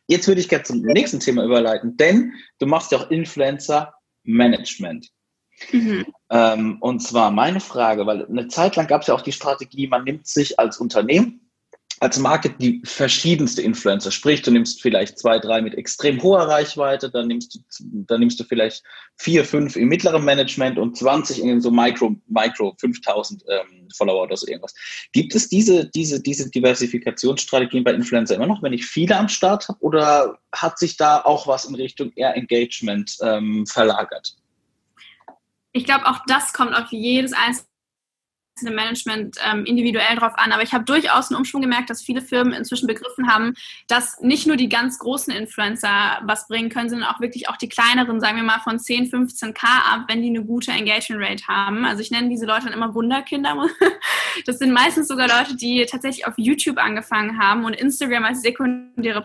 Jetzt 0.07 0.27
würde 0.27 0.39
ich 0.39 0.49
gerne 0.49 0.63
zum 0.63 0.81
nächsten 0.81 1.19
Thema 1.19 1.43
überleiten, 1.43 1.97
denn 1.97 2.33
du 2.59 2.67
machst 2.67 2.91
ja 2.91 2.99
auch 2.99 3.09
Influencer 3.09 3.93
Management. 4.23 5.09
Mhm. 5.71 6.05
Ähm, 6.29 6.77
und 6.81 7.01
zwar 7.01 7.31
meine 7.31 7.59
Frage, 7.59 8.05
weil 8.05 8.25
eine 8.25 8.47
Zeit 8.47 8.75
lang 8.75 8.87
gab 8.87 9.01
es 9.01 9.07
ja 9.07 9.13
auch 9.13 9.21
die 9.21 9.31
Strategie, 9.31 9.87
man 9.87 10.03
nimmt 10.03 10.27
sich 10.27 10.59
als 10.59 10.77
Unternehmen, 10.77 11.45
als 12.01 12.19
Marke 12.19 12.49
die 12.49 12.81
verschiedenste 12.83 13.61
Influencer. 13.61 14.11
Sprich, 14.11 14.41
du 14.41 14.51
nimmst 14.51 14.81
vielleicht 14.81 15.17
zwei, 15.17 15.39
drei 15.39 15.61
mit 15.61 15.75
extrem 15.75 16.21
hoher 16.21 16.47
Reichweite, 16.47 17.09
dann 17.09 17.27
nimmst 17.27 17.55
du, 17.55 17.59
dann 17.79 18.19
nimmst 18.19 18.39
du 18.39 18.43
vielleicht 18.43 18.83
vier, 19.17 19.45
fünf 19.45 19.77
im 19.77 19.87
mittleren 19.87 20.25
Management 20.25 20.77
und 20.77 20.97
20 20.97 21.39
in 21.39 21.61
so 21.61 21.71
Micro, 21.71 22.15
Micro 22.27 22.75
5000 22.79 23.43
ähm, 23.47 23.87
Follower 23.95 24.23
oder 24.23 24.35
so 24.35 24.45
irgendwas. 24.47 24.73
Gibt 25.13 25.35
es 25.35 25.47
diese, 25.47 25.89
diese, 25.89 26.21
diese 26.21 26.49
Diversifikationsstrategien 26.49 27.85
bei 27.85 27.93
Influencer 27.93 28.35
immer 28.35 28.47
noch, 28.47 28.61
wenn 28.61 28.73
ich 28.73 28.85
viele 28.85 29.15
am 29.15 29.29
Start 29.29 29.69
habe, 29.69 29.79
oder 29.79 30.37
hat 30.51 30.77
sich 30.77 30.97
da 30.97 31.21
auch 31.21 31.47
was 31.47 31.63
in 31.63 31.75
Richtung 31.75 32.11
eher 32.15 32.35
Engagement 32.35 33.15
ähm, 33.21 33.65
verlagert? 33.65 34.35
Ich 35.75 35.83
glaube, 35.83 36.07
auch 36.07 36.19
das 36.25 36.53
kommt 36.53 36.73
auf 36.73 36.89
jedes 36.91 37.33
einzelne 37.33 37.67
Management 38.73 39.35
ähm, 39.45 39.65
individuell 39.65 40.15
drauf 40.15 40.31
an. 40.37 40.53
Aber 40.53 40.63
ich 40.63 40.73
habe 40.73 40.85
durchaus 40.85 41.29
einen 41.29 41.37
Umschwung 41.37 41.61
gemerkt, 41.61 41.89
dass 41.89 42.01
viele 42.01 42.21
Firmen 42.21 42.53
inzwischen 42.53 42.87
begriffen 42.87 43.29
haben, 43.29 43.55
dass 43.89 44.21
nicht 44.21 44.47
nur 44.47 44.55
die 44.55 44.69
ganz 44.69 44.97
großen 44.99 45.33
Influencer 45.33 46.21
was 46.23 46.47
bringen 46.47 46.69
können, 46.69 46.89
sondern 46.89 47.09
auch 47.09 47.19
wirklich 47.19 47.49
auch 47.49 47.57
die 47.57 47.67
kleineren, 47.67 48.21
sagen 48.21 48.37
wir 48.37 48.43
mal 48.43 48.61
von 48.61 48.79
10, 48.79 49.11
15k 49.11 49.65
ab, 49.65 50.05
wenn 50.07 50.21
die 50.21 50.29
eine 50.29 50.45
gute 50.45 50.71
Engagement 50.71 51.21
Rate 51.21 51.47
haben. 51.47 51.83
Also 51.83 52.01
ich 52.01 52.09
nenne 52.09 52.29
diese 52.29 52.45
Leute 52.45 52.65
dann 52.65 52.73
immer 52.73 52.95
Wunderkinder. 52.95 53.55
Das 54.45 54.59
sind 54.59 54.73
meistens 54.73 55.07
sogar 55.07 55.29
Leute, 55.29 55.55
die 55.55 55.85
tatsächlich 55.85 56.27
auf 56.27 56.33
YouTube 56.35 56.77
angefangen 56.77 57.39
haben 57.39 57.63
und 57.63 57.73
Instagram 57.73 58.25
als 58.25 58.41
sekundäre 58.41 59.23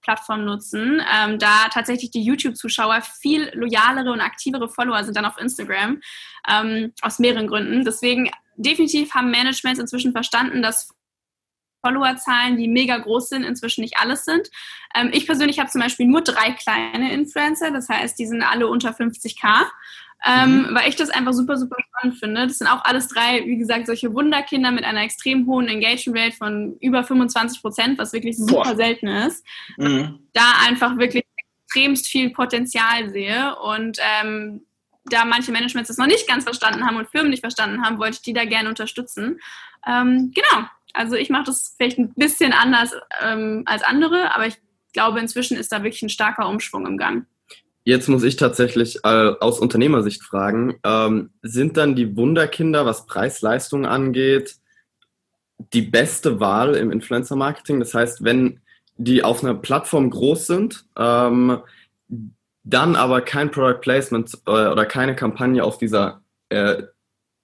Plattform 0.00 0.44
nutzen, 0.44 1.02
ähm, 1.14 1.38
da 1.38 1.68
tatsächlich 1.68 2.10
die 2.10 2.22
YouTube-Zuschauer 2.22 3.02
viel 3.02 3.50
loyalere 3.54 4.12
und 4.12 4.20
aktivere 4.20 4.68
Follower 4.68 5.04
sind 5.04 5.16
dann 5.16 5.24
auf 5.24 5.38
Instagram, 5.38 6.00
ähm, 6.48 6.92
aus 7.02 7.18
mehreren 7.18 7.46
Gründen. 7.46 7.84
Deswegen 7.84 8.30
definitiv 8.56 9.14
haben 9.14 9.30
Managements 9.30 9.80
inzwischen 9.80 10.12
verstanden, 10.12 10.62
dass 10.62 10.94
Followerzahlen, 11.84 12.56
die 12.58 12.68
mega 12.68 12.98
groß 12.98 13.30
sind, 13.30 13.44
inzwischen 13.44 13.80
nicht 13.80 13.98
alles 13.98 14.24
sind. 14.24 14.50
Ähm, 14.94 15.10
ich 15.12 15.26
persönlich 15.26 15.58
habe 15.58 15.70
zum 15.70 15.80
Beispiel 15.80 16.06
nur 16.06 16.22
drei 16.22 16.52
kleine 16.52 17.12
Influencer, 17.12 17.70
das 17.70 17.88
heißt, 17.88 18.18
die 18.18 18.26
sind 18.26 18.42
alle 18.42 18.68
unter 18.68 18.90
50k 18.90 19.66
ähm, 20.26 20.62
mhm. 20.62 20.74
weil 20.74 20.88
ich 20.88 20.96
das 20.96 21.10
einfach 21.10 21.32
super, 21.32 21.56
super 21.56 21.76
spannend 21.80 22.18
finde. 22.18 22.46
Das 22.46 22.58
sind 22.58 22.68
auch 22.68 22.84
alles 22.84 23.08
drei, 23.08 23.44
wie 23.46 23.56
gesagt, 23.56 23.86
solche 23.86 24.12
Wunderkinder 24.12 24.70
mit 24.70 24.84
einer 24.84 25.02
extrem 25.02 25.46
hohen 25.46 25.68
Engagement 25.68 26.18
Rate 26.18 26.36
von 26.36 26.76
über 26.80 27.04
25 27.04 27.62
Prozent, 27.62 27.98
was 27.98 28.12
wirklich 28.12 28.36
super 28.36 28.64
Boah. 28.64 28.76
selten 28.76 29.06
ist. 29.06 29.44
Mhm. 29.78 30.18
Da 30.32 30.52
einfach 30.66 30.98
wirklich 30.98 31.24
extremst 31.64 32.08
viel 32.08 32.30
Potenzial 32.30 33.10
sehe 33.10 33.56
und 33.56 33.98
ähm, 34.20 34.62
da 35.04 35.24
manche 35.24 35.52
Managements 35.52 35.88
das 35.88 35.96
noch 35.96 36.06
nicht 36.06 36.28
ganz 36.28 36.44
verstanden 36.44 36.84
haben 36.84 36.96
und 36.96 37.08
Firmen 37.08 37.30
nicht 37.30 37.40
verstanden 37.40 37.82
haben, 37.82 37.98
wollte 37.98 38.16
ich 38.16 38.22
die 38.22 38.32
da 38.32 38.44
gerne 38.44 38.68
unterstützen. 38.68 39.40
Ähm, 39.86 40.32
genau, 40.34 40.66
also 40.92 41.16
ich 41.16 41.30
mache 41.30 41.44
das 41.44 41.74
vielleicht 41.76 41.98
ein 41.98 42.12
bisschen 42.14 42.52
anders 42.52 42.92
ähm, 43.22 43.62
als 43.64 43.82
andere, 43.82 44.34
aber 44.34 44.46
ich 44.46 44.56
glaube, 44.92 45.20
inzwischen 45.20 45.56
ist 45.56 45.72
da 45.72 45.82
wirklich 45.82 46.02
ein 46.02 46.10
starker 46.10 46.48
Umschwung 46.48 46.86
im 46.86 46.98
Gang. 46.98 47.26
Jetzt 47.90 48.08
muss 48.08 48.22
ich 48.22 48.36
tatsächlich 48.36 49.00
äh, 49.02 49.32
aus 49.40 49.58
Unternehmersicht 49.58 50.22
fragen, 50.22 50.76
ähm, 50.84 51.30
sind 51.42 51.76
dann 51.76 51.96
die 51.96 52.16
Wunderkinder, 52.16 52.86
was 52.86 53.04
Preis-Leistung 53.06 53.84
angeht, 53.84 54.54
die 55.72 55.82
beste 55.82 56.38
Wahl 56.38 56.76
im 56.76 56.92
Influencer-Marketing? 56.92 57.80
Das 57.80 57.92
heißt, 57.92 58.22
wenn 58.22 58.60
die 58.96 59.24
auf 59.24 59.42
einer 59.42 59.54
Plattform 59.54 60.08
groß 60.08 60.46
sind, 60.46 60.84
ähm, 60.96 61.58
dann 62.62 62.94
aber 62.94 63.22
kein 63.22 63.50
Product 63.50 63.80
Placement 63.80 64.34
äh, 64.46 64.68
oder 64.68 64.86
keine 64.86 65.16
Kampagne 65.16 65.64
auf 65.64 65.76
dieser 65.76 66.22
äh, 66.48 66.84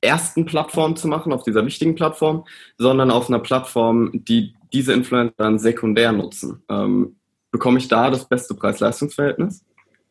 ersten 0.00 0.46
Plattform 0.46 0.94
zu 0.94 1.08
machen, 1.08 1.32
auf 1.32 1.42
dieser 1.42 1.66
wichtigen 1.66 1.96
Plattform, 1.96 2.44
sondern 2.78 3.10
auf 3.10 3.28
einer 3.28 3.40
Plattform, 3.40 4.12
die 4.12 4.54
diese 4.72 4.92
Influencer 4.92 5.34
dann 5.38 5.58
sekundär 5.58 6.12
nutzen. 6.12 6.62
Ähm, 6.68 7.16
bekomme 7.50 7.78
ich 7.78 7.88
da 7.88 8.10
das 8.10 8.28
beste 8.28 8.54
Preis-Leistungs-Verhältnis? 8.54 9.64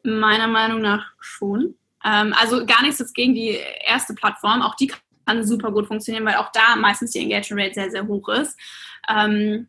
Meiner 0.06 0.48
Meinung 0.48 0.82
nach 0.82 1.12
schon. 1.20 1.76
Ähm, 2.04 2.34
also 2.40 2.66
gar 2.66 2.82
nichts 2.84 3.00
jetzt 3.00 3.16
gegen 3.16 3.34
die 3.34 3.58
erste 3.86 4.14
Plattform. 4.14 4.62
Auch 4.62 4.76
die 4.76 4.92
kann 5.26 5.46
super 5.46 5.72
gut 5.72 5.88
funktionieren, 5.88 6.26
weil 6.26 6.36
auch 6.36 6.52
da 6.52 6.76
meistens 6.76 7.12
die 7.12 7.20
Engagement 7.20 7.62
Rate 7.62 7.74
sehr, 7.74 7.92
sehr 7.92 8.08
hoch 8.08 8.30
ist. 8.30 8.58
Ähm, 9.10 9.68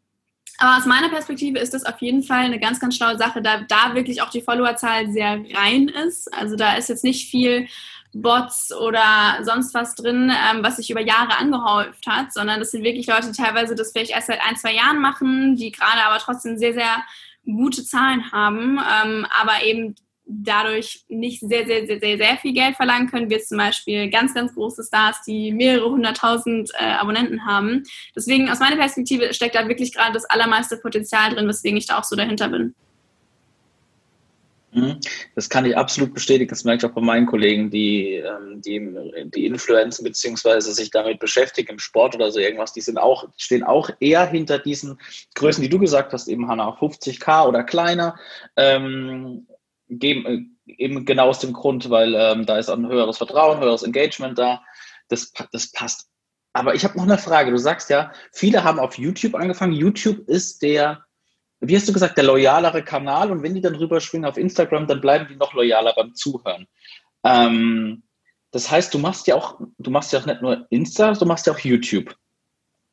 aber 0.59 0.79
aus 0.79 0.87
meiner 0.87 1.11
Perspektive 1.11 1.59
ist 1.59 1.75
das 1.75 1.85
auf 1.85 2.01
jeden 2.01 2.23
Fall 2.23 2.45
eine 2.45 2.59
ganz, 2.59 2.81
ganz 2.81 2.97
schlaue 2.97 3.19
Sache, 3.19 3.43
da 3.43 3.63
da 3.69 3.95
wirklich 3.95 4.23
auch 4.23 4.31
die 4.31 4.41
Followerzahl 4.41 5.11
sehr 5.11 5.43
rein 5.55 5.89
ist. 5.89 6.33
Also 6.33 6.57
da 6.57 6.77
ist 6.77 6.89
jetzt 6.89 7.05
nicht 7.05 7.31
viel 7.31 7.69
Bots 8.15 8.73
oder 8.73 9.41
sonst 9.43 9.75
was 9.75 9.95
drin, 9.95 10.31
ähm, 10.31 10.63
was 10.63 10.77
sich 10.77 10.91
über 10.91 11.01
Jahre 11.01 11.37
angehäuft 11.39 12.07
hat, 12.07 12.33
sondern 12.33 12.61
das 12.61 12.71
sind 12.71 12.85
wirklich 12.85 13.07
Leute, 13.07 13.31
die 13.31 13.43
teilweise 13.43 13.75
das 13.75 13.93
vielleicht 13.93 14.13
erst 14.13 14.29
seit 14.29 14.41
ein, 14.41 14.57
zwei 14.57 14.75
Jahren 14.75 15.01
machen, 15.01 15.57
die 15.57 15.73
gerade 15.73 16.03
aber 16.07 16.19
trotzdem 16.19 16.57
sehr, 16.57 16.73
sehr 16.73 17.05
gute 17.45 17.85
Zahlen 17.85 18.33
haben, 18.33 18.79
ähm, 18.79 19.27
aber 19.39 19.63
eben 19.65 19.95
dadurch 20.27 21.05
nicht 21.09 21.41
sehr, 21.41 21.67
sehr, 21.67 21.87
sehr, 21.87 22.01
sehr, 22.01 22.19
sehr 22.19 22.37
viel 22.39 22.53
Geld 22.53 22.77
verlangen 22.77 23.09
können, 23.09 23.31
wie 23.31 23.39
zum 23.39 23.59
Beispiel 23.59 24.11
ganz, 24.11 24.35
ganz 24.35 24.55
große 24.55 24.83
Stars, 24.85 25.23
die 25.27 25.53
mehrere 25.53 25.89
hunderttausend 25.91 26.71
äh, 26.79 26.85
Abonnenten 26.85 27.47
haben. 27.47 27.85
Deswegen 28.15 28.51
aus 28.51 28.59
meiner 28.59 28.77
Perspektive 28.77 29.33
steckt 29.33 29.55
da 29.55 29.69
wirklich 29.69 29.95
gerade 29.95 30.13
das 30.13 30.25
allermeiste 30.25 30.77
Potenzial 30.79 31.35
drin, 31.35 31.49
weswegen 31.49 31.79
ich 31.79 31.87
da 31.87 31.99
auch 31.99 32.05
so 32.05 32.17
dahinter 32.17 32.49
bin. 32.49 32.75
Mhm. 34.77 35.01
Das 35.35 35.49
kann 35.49 35.65
ich 35.65 35.77
absolut 35.77 36.13
bestätigen. 36.13 36.51
Das 36.51 36.65
merke 36.65 36.85
ich 36.85 36.91
auch 36.91 36.95
bei 36.95 37.01
meinen 37.01 37.25
Kollegen, 37.25 37.71
die, 37.71 38.15
ähm, 38.15 38.61
die, 38.61 38.79
die 39.35 39.47
Influencer 39.47 40.03
beziehungsweise 40.03 40.73
sich 40.73 40.91
damit 40.91 41.19
beschäftigen 41.19 41.73
im 41.73 41.79
Sport 41.79 42.15
oder 42.15 42.31
so 42.31 42.41
irgendwas. 42.41 42.75
Die 42.75 42.83
sind 42.83 42.99
auch, 42.99 43.27
stehen 43.39 43.63
auch 43.63 43.89
eher 44.01 44.27
hinter 44.27 44.59
diesen 44.59 44.99
Größen, 45.35 45.63
die 45.63 45.71
du 45.71 45.79
gesagt 45.79 46.13
hast, 46.13 46.29
eben 46.29 46.49
Hanna, 46.49 46.69
50k 46.69 47.47
oder 47.47 47.65
kleiner. 47.65 48.17
Ähm, 48.57 49.47
geben, 49.89 50.27
äh, 50.67 50.73
eben 50.73 51.05
genau 51.05 51.29
aus 51.29 51.41
dem 51.41 51.53
Grund, 51.53 51.91
weil 51.91 52.15
ähm, 52.15 52.47
da 52.47 52.59
ist 52.59 52.69
ein 52.69 52.89
höheres 52.89 53.19
Vertrauen, 53.19 53.61
höheres 53.61 53.83
Engagement 53.83 54.39
da. 54.39 54.63
Das, 55.09 55.33
das 55.53 55.71
passt. 55.71 56.09
Aber 56.53 56.75
ich 56.75 56.85
habe 56.85 56.97
noch 56.97 57.05
eine 57.05 57.19
Frage. 57.19 57.51
Du 57.51 57.59
sagst 57.59 57.91
ja, 57.91 58.13
viele 58.33 58.65
haben 58.65 58.79
auf 58.79 58.99
YouTube 58.99 59.35
angefangen. 59.35 59.73
YouTube 59.73 60.29
ist 60.29 60.63
der, 60.63 61.05
wie 61.61 61.77
hast 61.77 61.89
du 61.89 61.93
gesagt, 61.93 62.17
der 62.17 62.25
loyalere 62.25 62.83
Kanal. 62.83 63.31
Und 63.31 63.43
wenn 63.43 63.55
die 63.55 63.61
dann 63.61 63.75
rüberschwingen 63.75 64.29
auf 64.29 64.39
Instagram, 64.39 64.87
dann 64.87 65.01
bleiben 65.01 65.27
die 65.29 65.37
noch 65.37 65.53
loyaler 65.53 65.93
beim 65.95 66.15
Zuhören. 66.15 66.67
Ähm, 67.25 68.03
das 68.51 68.71
heißt, 68.71 68.95
du 68.95 68.99
machst 68.99 69.27
ja 69.27 69.35
auch, 69.35 69.61
du 69.79 69.91
machst 69.91 70.13
ja 70.13 70.21
auch 70.21 70.27
nicht 70.27 70.41
nur 70.41 70.67
Insta, 70.71 71.13
du 71.13 71.27
machst 71.27 71.47
ja 71.47 71.53
auch 71.53 71.59
YouTube. 71.59 72.17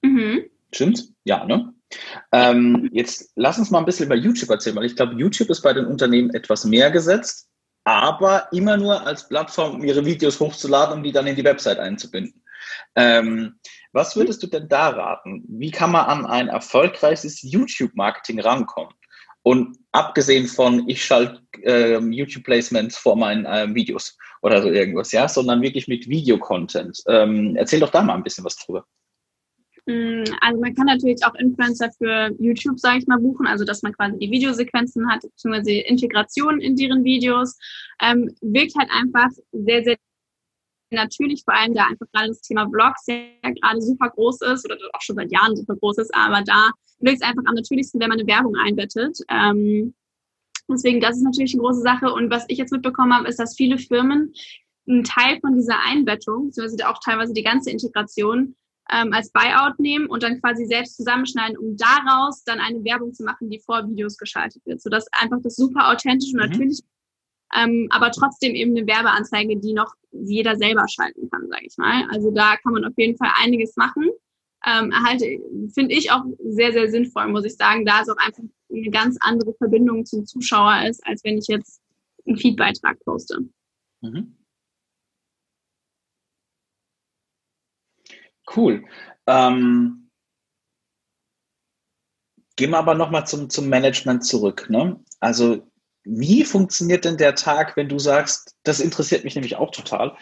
Mhm. 0.02 0.50
Stimmt's? 0.74 1.14
Ja, 1.24 1.46
ne? 1.46 1.73
Ähm, 2.32 2.90
jetzt 2.92 3.32
lass 3.36 3.58
uns 3.58 3.72
mal 3.72 3.80
ein 3.80 3.86
bisschen 3.86 4.06
über 4.06 4.16
YouTube 4.16 4.50
erzählen, 4.50 4.76
weil 4.76 4.86
ich 4.86 4.96
glaube, 4.96 5.16
YouTube 5.16 5.50
ist 5.50 5.62
bei 5.62 5.74
den 5.74 5.86
Unternehmen 5.86 6.34
etwas 6.34 6.66
mehr 6.66 6.92
gesetzt, 6.92 7.50
aber 7.84 8.48
immer 8.52 8.78
nur 8.78 9.06
als 9.06 9.28
Plattform, 9.28 9.76
um 9.76 9.84
ihre 9.84 10.06
Videos 10.06 10.40
hochzuladen, 10.40 10.98
um 10.98 11.04
die 11.04 11.12
dann 11.12 11.28
in 11.28 11.36
die 11.36 11.44
Website 11.44 11.80
einzubinden. 11.80 12.44
Ähm, 12.96 13.60
was 13.92 14.16
würdest 14.16 14.42
du 14.42 14.48
denn 14.48 14.68
da 14.68 14.90
raten? 14.90 15.44
Wie 15.48 15.72
kann 15.72 15.92
man 15.92 16.06
an 16.06 16.26
ein 16.26 16.48
erfolgreiches 16.48 17.42
YouTube-Marketing 17.42 18.40
rankommen? 18.40 18.94
Und 19.44 19.78
abgesehen 19.92 20.48
von, 20.48 20.88
ich 20.88 21.04
schalte 21.04 21.42
äh, 21.64 22.00
YouTube-Placements 22.00 22.98
vor 22.98 23.18
meinen 23.18 23.46
äh, 23.46 23.74
Videos 23.76 24.18
oder 24.42 24.62
so 24.62 24.70
irgendwas, 24.70 25.12
ja, 25.12 25.28
sondern 25.28 25.62
wirklich 25.62 25.88
mit 25.88 26.08
Videocontent. 26.08 27.04
Ähm, 27.08 27.56
erzähl 27.58 27.82
doch 27.82 27.90
da 27.90 28.02
mal 28.02 28.16
ein 28.16 28.24
bisschen 28.24 28.46
was 28.46 28.56
drüber. 28.56 28.86
Mm, 29.86 30.24
also 30.40 30.62
man 30.62 30.74
kann 30.76 30.86
natürlich 30.86 31.26
auch 31.26 31.36
Influencer 31.36 31.92
für 31.98 32.32
YouTube, 32.40 32.80
sage 32.80 33.00
ich 33.00 33.08
mal, 33.08 33.20
buchen, 33.20 33.48
also 33.48 33.66
dass 33.66 33.82
man 33.82 33.94
quasi 33.94 34.18
die 34.18 34.32
Videosequenzen 34.32 35.10
hat, 35.10 35.22
beziehungsweise 35.22 35.72
Integration 35.72 36.62
in 36.62 36.76
deren 36.76 37.04
Videos. 37.04 37.58
Ähm, 38.02 38.34
wirkt 38.42 38.76
halt 38.76 38.90
einfach 38.92 39.30
sehr, 39.52 39.84
sehr 39.84 39.98
natürlich, 40.92 41.44
vor 41.44 41.56
allem 41.56 41.74
da 41.74 41.88
einfach 41.88 42.06
gerade 42.14 42.30
das 42.30 42.42
Thema 42.42 42.70
Vlogs 42.70 43.08
ja 43.08 43.16
gerade 43.42 43.82
super 43.82 44.10
groß 44.12 44.42
ist 44.42 44.66
oder 44.66 44.78
auch 44.94 45.02
schon 45.02 45.16
seit 45.16 45.32
Jahren 45.32 45.56
super 45.56 45.76
groß 45.76 45.98
ist, 45.98 46.14
aber 46.14 46.44
da 46.44 46.70
wirkt 47.00 47.22
es 47.22 47.28
einfach 47.28 47.44
am 47.46 47.56
natürlichsten, 47.56 48.00
wenn 48.00 48.10
man 48.10 48.20
eine 48.20 48.28
Werbung 48.28 48.56
einbettet. 48.56 49.18
Ähm, 49.30 49.94
deswegen, 50.70 51.02
das 51.02 51.18
ist 51.18 51.24
natürlich 51.24 51.54
eine 51.54 51.64
große 51.64 51.82
Sache. 51.82 52.14
Und 52.14 52.30
was 52.30 52.46
ich 52.48 52.58
jetzt 52.58 52.72
mitbekommen 52.72 53.14
habe, 53.14 53.28
ist, 53.28 53.40
dass 53.40 53.58
viele 53.58 53.78
Firmen 53.78 54.34
einen 54.88 55.04
Teil 55.04 55.40
von 55.42 55.56
dieser 55.56 55.80
Einbettung, 55.86 56.48
beziehungsweise 56.48 56.90
auch 56.90 57.00
teilweise 57.04 57.34
die 57.34 57.44
ganze 57.44 57.72
Integration, 57.72 58.56
ähm, 58.94 59.12
als 59.12 59.32
Buyout 59.32 59.80
nehmen 59.80 60.08
und 60.08 60.24
dann 60.24 60.40
quasi 60.40 60.66
selbst 60.66 60.98
zusammenschneiden, 60.98 61.58
um 61.58 61.76
daraus 61.78 62.44
dann 62.44 62.60
eine 62.60 62.84
Werbung 62.84 63.14
zu 63.14 63.24
machen, 63.24 63.50
die 63.50 63.60
vor 63.60 63.88
Videos 63.90 64.18
geschaltet 64.18 64.62
wird, 64.66 64.82
sodass 64.82 65.08
einfach 65.14 65.40
das 65.42 65.56
super 65.56 65.92
authentisch 65.92 66.34
und 66.34 66.42
mhm. 66.42 66.50
natürlich, 66.50 66.82
ähm, 67.56 67.88
aber 67.92 68.12
trotzdem 68.12 68.54
eben 68.54 68.76
eine 68.76 68.86
Werbeanzeige, 68.86 69.58
die 69.58 69.74
noch 69.74 69.94
jeder 70.12 70.56
selber 70.56 70.86
schalten 70.88 71.30
kann, 71.30 71.48
sage 71.50 71.66
ich 71.66 71.78
mal. 71.78 72.08
Also 72.12 72.32
da 72.32 72.58
kann 72.58 72.74
man 72.74 72.86
auf 72.86 72.94
jeden 72.98 73.18
Fall 73.18 73.32
einiges 73.42 73.76
machen. 73.76 74.10
Ähm, 74.66 74.92
erhalte, 74.92 75.26
finde 75.74 75.94
ich 75.94 76.12
auch 76.12 76.24
sehr, 76.40 76.72
sehr 76.72 76.90
sinnvoll, 76.90 77.28
muss 77.28 77.46
ich 77.46 77.56
sagen, 77.56 77.86
da 77.86 78.02
es 78.02 78.10
auch 78.10 78.18
einfach 78.18 78.44
eine 78.72 78.90
ganz 78.92 79.18
andere 79.20 79.54
Verbindung 79.56 80.06
zum 80.06 80.26
Zuschauer 80.26 80.88
ist, 80.88 81.06
als 81.06 81.24
wenn 81.24 81.38
ich 81.38 81.48
jetzt 81.48 81.82
einen 82.26 82.38
Feedbeitrag 82.38 82.98
poste. 83.04 83.40
Mhm. 84.02 84.38
Cool. 88.56 88.86
Ähm, 89.28 90.10
gehen 92.56 92.72
wir 92.72 92.78
aber 92.78 92.96
nochmal 92.96 93.26
zum, 93.26 93.50
zum 93.50 93.70
Management 93.70 94.26
zurück. 94.26 94.70
Ne? 94.70 95.00
Also 95.20 95.68
wie 96.04 96.44
funktioniert 96.44 97.06
denn 97.06 97.18
der 97.18 97.36
Tag, 97.36 97.78
wenn 97.78 97.90
du 97.90 97.98
sagst, 97.98 98.56
das 98.64 98.80
interessiert 98.80 99.24
mich 99.24 99.36
nämlich 99.36 99.56
auch 99.56 99.72
total, 99.72 100.18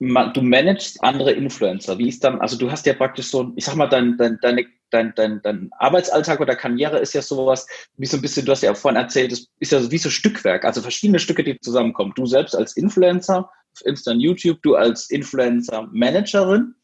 du 0.00 0.42
managst 0.42 1.02
andere 1.02 1.32
Influencer. 1.32 1.98
Wie 1.98 2.08
ist 2.08 2.24
dann, 2.24 2.40
also 2.40 2.58
du 2.58 2.70
hast 2.70 2.84
ja 2.84 2.94
praktisch 2.94 3.28
so, 3.28 3.52
ich 3.56 3.64
sag 3.64 3.76
mal, 3.76 3.86
dein, 3.86 4.16
dein, 4.18 4.38
deine, 4.42 4.66
dein, 4.90 5.14
dein, 5.14 5.40
dein 5.42 5.70
Arbeitsalltag 5.78 6.40
oder 6.40 6.56
Karriere 6.56 6.98
ist 6.98 7.14
ja 7.14 7.22
sowas, 7.22 7.66
wie 7.96 8.06
so 8.06 8.16
ein 8.18 8.22
bisschen, 8.22 8.44
du 8.44 8.52
hast 8.52 8.62
ja 8.62 8.74
vorhin 8.74 9.00
erzählt, 9.00 9.32
das 9.32 9.46
ist 9.60 9.72
ja 9.72 9.90
wie 9.90 9.98
so 9.98 10.10
Stückwerk, 10.10 10.64
also 10.64 10.82
verschiedene 10.82 11.20
Stücke, 11.20 11.44
die 11.44 11.58
zusammenkommen. 11.60 12.12
Du 12.16 12.26
selbst 12.26 12.56
als 12.56 12.76
Influencer 12.76 13.50
auf 13.72 13.86
Insta 13.86 14.10
und 14.10 14.20
YouTube, 14.20 14.60
du 14.62 14.74
als 14.74 15.10
Influencer-Managerin 15.10 16.74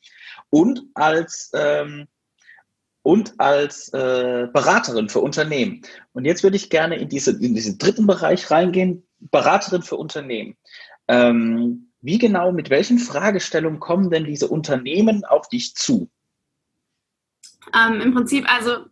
und 0.50 0.82
als, 0.94 1.50
ähm, 1.54 2.06
und 3.02 3.38
als 3.38 3.88
äh, 3.94 4.48
Beraterin 4.52 5.08
für 5.08 5.20
Unternehmen. 5.20 5.82
Und 6.12 6.24
jetzt 6.24 6.42
würde 6.42 6.56
ich 6.56 6.70
gerne 6.70 6.96
in, 6.96 7.08
diese, 7.08 7.30
in 7.32 7.54
diesen 7.54 7.78
dritten 7.78 8.06
Bereich 8.06 8.50
reingehen, 8.50 9.06
Beraterin 9.18 9.82
für 9.82 9.96
Unternehmen. 9.96 10.56
Ähm, 11.08 11.90
wie 12.02 12.18
genau, 12.18 12.52
mit 12.52 12.70
welchen 12.70 12.98
Fragestellungen 12.98 13.80
kommen 13.80 14.10
denn 14.10 14.24
diese 14.24 14.48
Unternehmen 14.48 15.24
auf 15.24 15.48
dich 15.48 15.74
zu? 15.74 16.10
Ähm, 17.74 18.00
Im 18.00 18.14
Prinzip, 18.14 18.50
also 18.52 18.86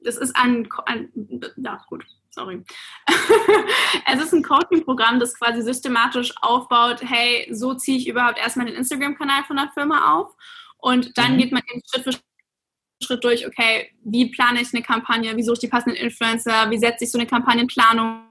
das 0.00 0.16
ist 0.16 0.34
ein, 0.36 0.68
ein 0.86 1.10
ja 1.56 1.84
gut, 1.88 2.04
sorry. 2.30 2.64
es 4.06 4.22
ist 4.22 4.32
ein 4.32 4.42
Coaching-Programm, 4.42 5.20
das 5.20 5.38
quasi 5.38 5.62
systematisch 5.62 6.32
aufbaut, 6.40 7.00
hey, 7.02 7.48
so 7.52 7.74
ziehe 7.74 7.98
ich 7.98 8.08
überhaupt 8.08 8.38
erstmal 8.38 8.66
den 8.66 8.76
Instagram-Kanal 8.76 9.44
von 9.44 9.56
der 9.56 9.70
Firma 9.74 10.18
auf 10.18 10.34
und 10.82 11.16
dann 11.16 11.34
mhm. 11.34 11.38
geht 11.38 11.52
man 11.52 11.62
eben 11.72 11.80
Schritt 11.86 12.04
für 12.04 12.20
Schritt 13.02 13.24
durch, 13.24 13.46
okay, 13.46 13.90
wie 14.04 14.30
plane 14.30 14.60
ich 14.60 14.74
eine 14.74 14.82
Kampagne, 14.82 15.36
wie 15.36 15.42
suche 15.42 15.54
ich 15.54 15.60
die 15.60 15.68
passenden 15.68 15.96
Influencer, 15.96 16.70
wie 16.70 16.78
setze 16.78 17.04
ich 17.04 17.10
so 17.10 17.18
eine 17.18 17.26
Kampagnenplanung 17.26 18.28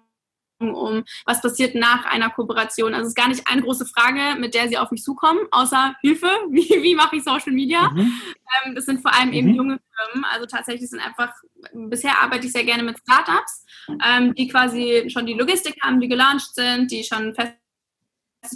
um, 0.60 1.04
was 1.26 1.42
passiert 1.42 1.74
nach 1.74 2.06
einer 2.06 2.30
Kooperation. 2.30 2.94
Also 2.94 3.08
es 3.08 3.10
ist 3.10 3.16
gar 3.16 3.30
nicht 3.30 3.48
eine 3.48 3.64
große 3.64 3.88
Frage, 3.88 4.40
mit 4.40 4.54
der 4.54 4.68
sie 4.68 4.78
auf 4.78 4.92
mich 4.92 5.02
zukommen, 5.02 5.40
außer 5.50 5.96
Hilfe, 6.02 6.28
wie, 6.52 6.70
wie 6.84 6.94
mache 6.94 7.16
ich 7.16 7.24
Social 7.24 7.52
Media? 7.52 7.90
Mhm. 7.90 8.22
Ähm, 8.66 8.76
das 8.76 8.86
sind 8.86 9.02
vor 9.02 9.14
allem 9.14 9.34
eben 9.34 9.50
mhm. 9.50 9.56
junge 9.56 9.80
Firmen. 9.96 10.26
Also 10.26 10.46
tatsächlich 10.46 10.90
sind 10.90 11.00
einfach, 11.00 11.34
bisher 11.74 12.22
arbeite 12.22 12.46
ich 12.46 12.52
sehr 12.52 12.66
gerne 12.66 12.84
mit 12.84 13.00
Startups, 13.00 13.66
ähm, 14.06 14.36
die 14.36 14.48
quasi 14.48 15.10
schon 15.10 15.26
die 15.26 15.34
Logistik 15.34 15.82
haben, 15.82 16.00
die 16.00 16.10
gelauncht 16.10 16.54
sind, 16.54 16.92
die 16.92 17.04
schon 17.04 17.34
fest 17.34 17.56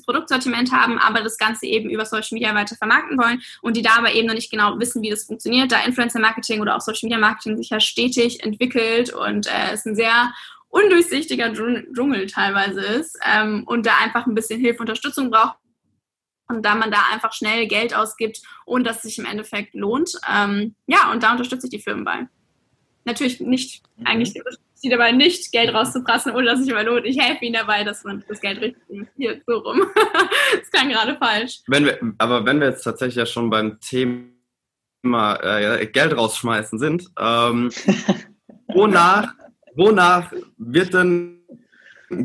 Produktsortiment 0.06 0.72
haben, 0.72 0.98
aber 0.98 1.22
das 1.22 1.38
Ganze 1.38 1.66
eben 1.66 1.90
über 1.90 2.06
Social 2.06 2.30
Media 2.32 2.54
weiter 2.56 2.76
vermarkten 2.76 3.18
wollen 3.18 3.42
und 3.62 3.78
die 3.78 3.82
da 3.82 3.98
aber 3.98 4.14
eben 4.14 4.28
noch 4.28 4.34
nicht 4.34 4.52
genau 4.52 4.80
wissen, 4.80 5.02
wie 5.02 5.10
das 5.10 5.26
funktioniert, 5.26 5.72
da 5.72 5.84
Influencer 5.84 6.20
Marketing 6.20 6.62
oder 6.62 6.76
auch 6.76 6.82
Social 6.82 7.08
Media 7.08 7.20
Marketing 7.20 7.58
sich 7.58 7.70
ja 7.70 7.80
stetig 7.80 8.44
entwickelt 8.44 9.14
und 9.14 9.48
äh, 9.48 9.74
es 9.74 9.86
ein 9.86 9.96
sehr 9.96 10.34
undurchsichtiger 10.70 11.54
Dschungel 11.54 12.28
teilweise 12.28 12.82
ist 12.82 13.18
ähm, 13.26 13.64
und 13.66 13.86
da 13.86 13.98
einfach 14.04 14.26
ein 14.26 14.36
bisschen 14.36 14.60
Hilfe, 14.60 14.80
Unterstützung 14.80 15.32
braucht 15.32 15.58
und 16.48 16.66
da 16.66 16.76
man 16.76 16.92
da 16.92 17.00
einfach 17.12 17.34
schnell 17.34 17.68
Geld 17.68 17.96
ausgibt 17.96 18.42
und 18.66 18.86
das 18.86 19.02
sich 19.02 19.18
im 19.18 19.26
Endeffekt 19.26 19.74
lohnt. 19.74 20.12
Ähm, 20.30 20.76
ja, 20.88 21.12
und 21.12 21.24
da 21.24 21.32
unterstütze 21.32 21.68
ich 21.68 21.72
die 21.72 21.82
Firmen 21.82 22.06
bei. 22.06 22.28
Natürlich 23.06 23.40
nicht, 23.40 23.84
mhm. 23.98 24.06
eigentlich 24.06 24.34
sie 24.86 24.92
dabei 24.92 25.12
nicht, 25.12 25.52
Geld 25.52 25.74
rauszuprassen, 25.74 26.32
ohne 26.34 26.46
dass 26.46 26.60
sich 26.60 26.70
immer 26.70 26.84
lohnt. 26.84 27.06
Ich 27.06 27.20
helfe 27.20 27.44
ihnen 27.44 27.56
dabei, 27.56 27.84
dass 27.84 28.04
man 28.04 28.24
das 28.28 28.40
Geld 28.40 28.62
richtig 28.62 28.84
investiert. 28.88 29.42
So 29.48 29.58
rum. 29.58 29.82
das 30.60 30.72
klang 30.72 30.90
gerade 30.90 31.18
falsch. 31.18 31.62
Wenn 31.68 31.86
wir, 31.86 32.00
aber 32.20 32.46
wenn 32.46 32.60
wir 32.60 32.70
jetzt 32.70 32.84
tatsächlich 32.84 33.16
ja 33.16 33.26
schon 33.26 33.50
beim 33.50 33.80
Thema 33.80 35.36
äh, 35.42 35.88
Geld 35.88 36.16
rausschmeißen 36.16 36.78
sind, 36.78 37.08
ähm, 37.20 37.72
wonach, 38.68 39.34
wonach 39.76 40.32
wird 40.58 40.94
denn 40.94 41.42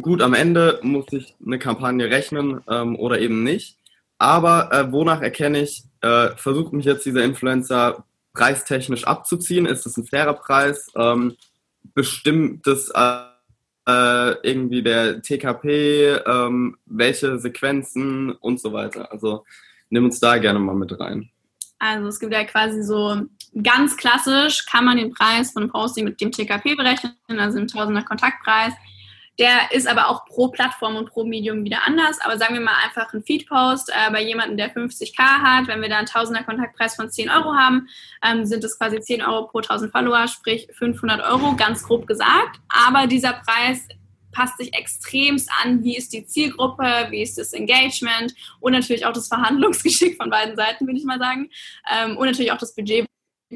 gut 0.03 0.21
am 0.21 0.35
Ende 0.35 0.81
muss 0.83 1.07
ich 1.13 1.35
eine 1.45 1.59
Kampagne 1.59 2.11
rechnen 2.11 2.61
ähm, 2.69 2.97
oder 2.97 3.21
eben 3.21 3.43
nicht? 3.43 3.79
Aber 4.19 4.71
äh, 4.71 4.93
wonach 4.93 5.23
erkenne 5.23 5.63
ich, 5.63 5.85
äh, 6.03 6.37
versucht 6.37 6.75
mich 6.75 6.85
jetzt 6.85 7.07
dieser 7.07 7.25
Influencer 7.25 8.05
preistechnisch 8.35 9.05
abzuziehen? 9.05 9.65
Ist 9.65 9.87
das 9.87 9.97
ein 9.97 10.05
fairer 10.05 10.35
Preis? 10.35 10.89
Ähm, 10.95 11.37
bestimmt 11.95 12.67
das 12.67 12.91
äh, 12.95 13.21
äh 13.89 14.35
irgendwie 14.43 14.83
der 14.83 15.23
TKP, 15.23 16.21
ähm, 16.27 16.77
welche 16.87 17.39
Sequenzen 17.39 18.33
und 18.33 18.61
so 18.61 18.73
weiter? 18.73 19.11
Also 19.13 19.45
nimm 19.91 20.05
uns 20.05 20.21
da 20.21 20.39
gerne 20.39 20.59
mal 20.59 20.75
mit 20.75 20.99
rein. 20.99 21.31
Also 21.79 22.09
es 22.09 22.21
gibt 22.21 22.33
ja 22.33 22.45
quasi 22.45 22.83
so 22.83 23.23
ganz 23.63 23.97
klassisch, 23.97 24.67
kann 24.67 24.85
man 24.85 24.99
den 24.99 25.13
Preis 25.13 25.53
von 25.53 25.63
einem 25.63 25.73
Posting 25.73 26.05
mit 26.05 26.21
dem 26.21 26.31
TKP 26.31 26.75
berechnen, 26.75 27.15
also 27.39 27.59
dem 27.59 27.69
Tausender 27.69 28.03
Kontaktpreis. 28.03 28.75
Der 29.39 29.73
ist 29.73 29.89
aber 29.89 30.09
auch 30.09 30.27
pro 30.27 30.49
Plattform 30.49 30.97
und 30.97 31.09
pro 31.09 31.25
Medium 31.25 31.65
wieder 31.65 31.87
anders. 31.87 32.21
Aber 32.21 32.37
sagen 32.37 32.55
wir 32.55 32.61
mal 32.61 32.77
einfach 32.85 33.13
ein 33.15 33.23
Feed-Post 33.23 33.91
äh, 33.91 34.11
bei 34.11 34.23
jemandem, 34.23 34.57
der 34.57 34.75
50k 34.75 35.19
hat. 35.19 35.67
Wenn 35.67 35.81
wir 35.81 35.89
da 35.89 35.99
einen 35.99 36.07
Tausender 36.07 36.43
Kontaktpreis 36.43 36.97
von 36.97 37.11
10 37.11 37.31
Euro 37.31 37.55
haben, 37.55 37.89
ähm, 38.23 38.45
sind 38.45 38.63
es 38.65 38.79
quasi 38.79 39.01
10 39.01 39.23
Euro 39.23 39.47
pro 39.47 39.59
1000 39.59 39.93
Follower, 39.93 40.29
sprich 40.29 40.69
500 40.75 41.23
Euro, 41.23 41.57
ganz 41.57 41.83
grob 41.83 42.07
gesagt. 42.07 42.61
Aber 42.69 43.07
dieser 43.07 43.33
Preis 43.33 43.87
passt 44.33 44.59
sich 44.59 44.75
extremst 44.75 45.51
an, 45.63 45.83
wie 45.83 45.97
ist 45.97 46.13
die 46.13 46.27
Zielgruppe, 46.27 47.07
wie 47.11 47.23
ist 47.23 47.39
das 47.39 47.53
Engagement 47.53 48.35
und 48.61 48.73
natürlich 48.73 49.07
auch 49.07 49.13
das 49.13 49.29
Verhandlungsgeschick 49.29 50.17
von 50.17 50.31
beiden 50.31 50.57
Seiten, 50.57 50.87
würde 50.87 50.99
ich 50.99 51.05
mal 51.05 51.19
sagen. 51.19 51.51
Ähm, 51.91 52.17
und 52.17 52.27
natürlich 52.27 52.53
auch 52.53 52.59
das 52.59 52.75
Budget, 52.75 53.07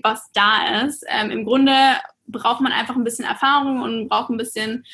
was 0.02 0.30
da 0.32 0.82
ist. 0.82 1.04
Ähm, 1.08 1.30
Im 1.30 1.44
Grunde 1.44 1.72
braucht 2.26 2.60
man 2.60 2.72
einfach 2.72 2.96
ein 2.96 3.04
bisschen 3.04 3.24
Erfahrung 3.24 3.82
und 3.82 4.08
braucht 4.08 4.30
ein 4.30 4.36
bisschen 4.36 4.84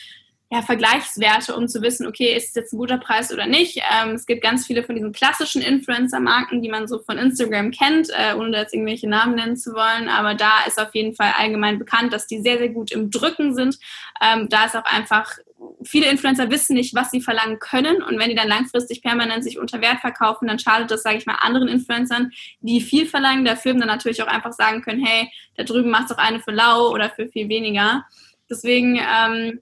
ja, 0.52 0.62
Vergleichswerte, 0.62 1.54
um 1.54 1.68
zu 1.68 1.80
wissen, 1.80 2.08
okay, 2.08 2.36
ist 2.36 2.48
es 2.48 2.54
jetzt 2.56 2.72
ein 2.72 2.78
guter 2.78 2.98
Preis 2.98 3.32
oder 3.32 3.46
nicht. 3.46 3.80
Ähm, 3.88 4.10
es 4.16 4.26
gibt 4.26 4.42
ganz 4.42 4.66
viele 4.66 4.82
von 4.82 4.96
diesen 4.96 5.12
klassischen 5.12 5.62
Influencer-Marken, 5.62 6.60
die 6.60 6.68
man 6.68 6.88
so 6.88 6.98
von 6.98 7.18
Instagram 7.18 7.70
kennt, 7.70 8.08
äh, 8.10 8.34
ohne 8.34 8.56
jetzt 8.58 8.74
irgendwelche 8.74 9.08
Namen 9.08 9.36
nennen 9.36 9.56
zu 9.56 9.74
wollen. 9.74 10.08
Aber 10.08 10.34
da 10.34 10.64
ist 10.66 10.80
auf 10.80 10.92
jeden 10.92 11.14
Fall 11.14 11.32
allgemein 11.38 11.78
bekannt, 11.78 12.12
dass 12.12 12.26
die 12.26 12.40
sehr, 12.40 12.58
sehr 12.58 12.70
gut 12.70 12.90
im 12.90 13.12
Drücken 13.12 13.54
sind. 13.54 13.78
Ähm, 14.20 14.48
da 14.48 14.64
ist 14.64 14.76
auch 14.76 14.84
einfach, 14.86 15.38
viele 15.84 16.10
Influencer 16.10 16.50
wissen 16.50 16.74
nicht, 16.74 16.96
was 16.96 17.12
sie 17.12 17.20
verlangen 17.20 17.60
können. 17.60 18.02
Und 18.02 18.18
wenn 18.18 18.30
die 18.30 18.34
dann 18.34 18.48
langfristig 18.48 19.02
permanent 19.02 19.44
sich 19.44 19.56
unter 19.56 19.80
Wert 19.80 20.00
verkaufen, 20.00 20.48
dann 20.48 20.58
schadet 20.58 20.90
das, 20.90 21.04
sage 21.04 21.18
ich 21.18 21.26
mal, 21.26 21.36
anderen 21.36 21.68
Influencern, 21.68 22.32
die 22.60 22.80
viel 22.80 23.06
verlangen, 23.06 23.44
der 23.44 23.56
Firmen 23.56 23.80
dann 23.80 23.88
natürlich 23.88 24.20
auch 24.20 24.26
einfach 24.26 24.52
sagen 24.52 24.82
können, 24.82 25.04
hey, 25.04 25.30
da 25.56 25.62
drüben 25.62 25.90
macht 25.90 26.10
doch 26.10 26.18
eine 26.18 26.40
für 26.40 26.50
lau 26.50 26.90
oder 26.90 27.08
für 27.08 27.28
viel 27.28 27.48
weniger. 27.48 28.04
Deswegen, 28.50 28.96
ähm, 28.96 29.60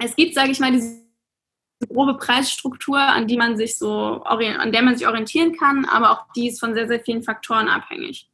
es 0.00 0.16
gibt, 0.16 0.34
sage 0.34 0.50
ich 0.50 0.60
mal, 0.60 0.72
diese 0.72 1.00
grobe 1.88 2.14
Preisstruktur, 2.14 2.98
an 2.98 3.26
die 3.26 3.36
man 3.36 3.56
sich 3.56 3.78
so 3.78 4.22
an 4.24 4.72
der 4.72 4.82
man 4.82 4.96
sich 4.96 5.06
orientieren 5.06 5.56
kann, 5.56 5.84
aber 5.86 6.10
auch 6.10 6.32
die 6.34 6.48
ist 6.48 6.60
von 6.60 6.74
sehr, 6.74 6.88
sehr 6.88 7.00
vielen 7.00 7.22
Faktoren 7.22 7.68
abhängig. 7.68 8.28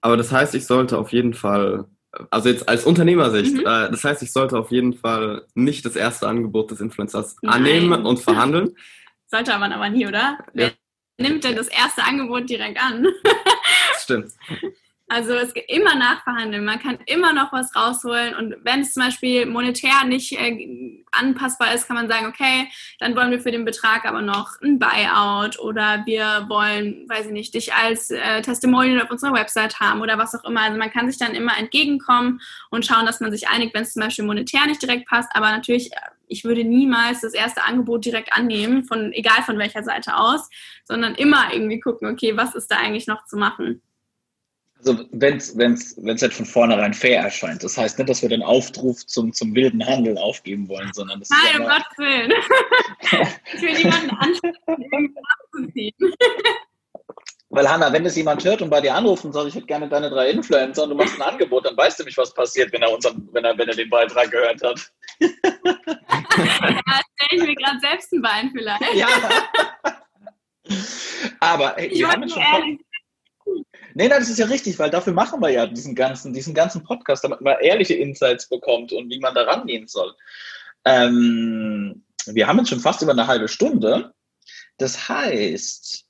Aber 0.00 0.16
das 0.16 0.32
heißt, 0.32 0.54
ich 0.54 0.66
sollte 0.66 0.98
auf 0.98 1.12
jeden 1.12 1.34
Fall, 1.34 1.86
also 2.30 2.48
jetzt 2.48 2.68
als 2.68 2.84
Unternehmersicht, 2.84 3.54
mhm. 3.54 3.60
äh, 3.60 3.90
das 3.90 4.04
heißt, 4.04 4.22
ich 4.22 4.32
sollte 4.32 4.58
auf 4.58 4.70
jeden 4.70 4.94
Fall 4.94 5.46
nicht 5.54 5.84
das 5.84 5.96
erste 5.96 6.28
Angebot 6.28 6.70
des 6.70 6.80
Influencers 6.80 7.36
Nein. 7.42 7.54
annehmen 7.54 8.06
und 8.06 8.20
verhandeln. 8.20 8.76
Sollte 9.28 9.58
man 9.58 9.72
aber 9.72 9.88
nie, 9.88 10.06
oder? 10.06 10.38
Ja. 10.54 10.70
Wer 11.16 11.28
nimmt 11.28 11.42
denn 11.42 11.56
das 11.56 11.66
erste 11.66 12.04
Angebot 12.04 12.48
direkt 12.48 12.80
an? 12.80 13.08
Stimmt. 13.98 14.32
Also 15.08 15.34
es 15.34 15.54
geht 15.54 15.68
immer 15.68 15.94
nachverhandeln. 15.94 16.64
Man 16.64 16.80
kann 16.80 16.98
immer 17.06 17.32
noch 17.32 17.52
was 17.52 17.76
rausholen. 17.76 18.34
Und 18.34 18.56
wenn 18.64 18.80
es 18.80 18.92
zum 18.92 19.04
Beispiel 19.04 19.46
monetär 19.46 20.04
nicht 20.04 20.32
äh, 20.32 21.04
anpassbar 21.12 21.72
ist, 21.74 21.86
kann 21.86 21.94
man 21.94 22.08
sagen, 22.08 22.26
okay, 22.26 22.66
dann 22.98 23.14
wollen 23.14 23.30
wir 23.30 23.38
für 23.38 23.52
den 23.52 23.64
Betrag 23.64 24.04
aber 24.04 24.20
noch 24.20 24.60
ein 24.62 24.80
Buyout 24.80 25.60
oder 25.60 26.02
wir 26.06 26.46
wollen, 26.48 27.08
weiß 27.08 27.26
ich 27.26 27.32
nicht, 27.32 27.54
dich 27.54 27.72
als 27.72 28.10
äh, 28.10 28.42
Testimonial 28.42 29.00
auf 29.00 29.10
unserer 29.10 29.34
Website 29.34 29.78
haben 29.78 30.00
oder 30.00 30.18
was 30.18 30.34
auch 30.34 30.42
immer. 30.42 30.62
Also 30.62 30.76
man 30.76 30.90
kann 30.90 31.08
sich 31.08 31.18
dann 31.18 31.36
immer 31.36 31.56
entgegenkommen 31.56 32.40
und 32.70 32.84
schauen, 32.84 33.06
dass 33.06 33.20
man 33.20 33.30
sich 33.30 33.48
einigt, 33.48 33.74
wenn 33.74 33.82
es 33.82 33.92
zum 33.92 34.02
Beispiel 34.02 34.24
monetär 34.24 34.66
nicht 34.66 34.82
direkt 34.82 35.08
passt. 35.08 35.30
Aber 35.34 35.52
natürlich, 35.52 35.92
ich 36.26 36.42
würde 36.42 36.64
niemals 36.64 37.20
das 37.20 37.32
erste 37.32 37.64
Angebot 37.64 38.04
direkt 38.04 38.32
annehmen, 38.32 38.82
von 38.82 39.12
egal 39.12 39.44
von 39.44 39.56
welcher 39.56 39.84
Seite 39.84 40.16
aus, 40.16 40.50
sondern 40.84 41.14
immer 41.14 41.52
irgendwie 41.52 41.78
gucken, 41.78 42.08
okay, 42.08 42.36
was 42.36 42.56
ist 42.56 42.72
da 42.72 42.78
eigentlich 42.78 43.06
noch 43.06 43.24
zu 43.26 43.36
machen. 43.36 43.82
Also 44.86 45.04
wenn 45.10 45.36
es 45.36 45.58
wenn's, 45.58 45.96
wenn's 45.98 46.22
halt 46.22 46.32
von 46.32 46.46
vornherein 46.46 46.94
fair 46.94 47.20
erscheint. 47.20 47.64
Das 47.64 47.76
heißt 47.76 47.98
nicht, 47.98 48.08
dass 48.08 48.22
wir 48.22 48.28
den 48.28 48.42
Aufruf 48.42 49.04
zum, 49.06 49.32
zum 49.32 49.52
wilden 49.54 49.84
Handel 49.84 50.16
aufgeben 50.16 50.68
wollen, 50.68 50.92
sondern 50.92 51.18
das 51.18 51.28
Nein, 51.30 51.62
um 51.62 51.66
Gottes 51.66 51.98
Willen. 51.98 52.32
ich 53.54 53.62
will 53.62 53.74
niemanden 53.74 55.16
anziehen. 55.52 55.94
Weil 57.48 57.68
Hanna, 57.68 57.92
wenn 57.92 58.06
es 58.06 58.14
jemand 58.14 58.44
hört 58.44 58.62
und 58.62 58.70
bei 58.70 58.80
dir 58.80 58.94
anruft 58.94 59.24
und 59.24 59.32
sagt, 59.32 59.48
ich 59.48 59.56
hätte 59.56 59.66
gerne 59.66 59.88
deine 59.88 60.08
drei 60.08 60.30
Influencer 60.30 60.84
und 60.84 60.90
du 60.90 60.94
machst 60.94 61.20
ein 61.20 61.22
Angebot, 61.22 61.66
dann 61.66 61.76
weißt 61.76 61.98
du 61.98 62.04
nicht, 62.04 62.18
was 62.18 62.32
passiert, 62.32 62.72
wenn 62.72 62.82
er, 62.82 62.92
unseren, 62.92 63.28
wenn 63.32 63.44
er, 63.44 63.58
wenn 63.58 63.68
er 63.68 63.74
den 63.74 63.90
Beitrag 63.90 64.30
gehört 64.30 64.62
hat. 64.62 64.92
ja, 65.18 65.30
stelle 65.58 67.32
ich 67.32 67.42
mir 67.42 67.54
gerade 67.56 67.80
selbst 67.80 68.12
ein 68.12 68.22
Bein 68.22 68.52
vielleicht. 68.54 68.94
Ja. 68.94 69.08
Aber 71.40 71.74
hey, 71.76 71.86
ich 71.86 72.00
wir 72.00 72.08
haben 72.08 72.28
schon 72.28 72.42
ehrlich 72.42 72.80
Nee, 73.96 74.08
nein, 74.08 74.20
das 74.20 74.28
ist 74.28 74.38
ja 74.38 74.44
richtig, 74.44 74.78
weil 74.78 74.90
dafür 74.90 75.14
machen 75.14 75.40
wir 75.40 75.48
ja 75.48 75.66
diesen 75.66 75.94
ganzen, 75.94 76.34
diesen 76.34 76.52
ganzen 76.52 76.82
Podcast, 76.82 77.24
damit 77.24 77.40
man 77.40 77.58
ehrliche 77.60 77.94
Insights 77.94 78.46
bekommt 78.46 78.92
und 78.92 79.08
wie 79.08 79.18
man 79.18 79.34
da 79.34 79.44
rangehen 79.44 79.86
soll. 79.86 80.14
Ähm, 80.84 82.04
wir 82.26 82.46
haben 82.46 82.58
jetzt 82.58 82.68
schon 82.68 82.80
fast 82.80 83.00
über 83.00 83.12
eine 83.12 83.26
halbe 83.26 83.48
Stunde. 83.48 84.12
Das 84.76 85.08
heißt, 85.08 86.04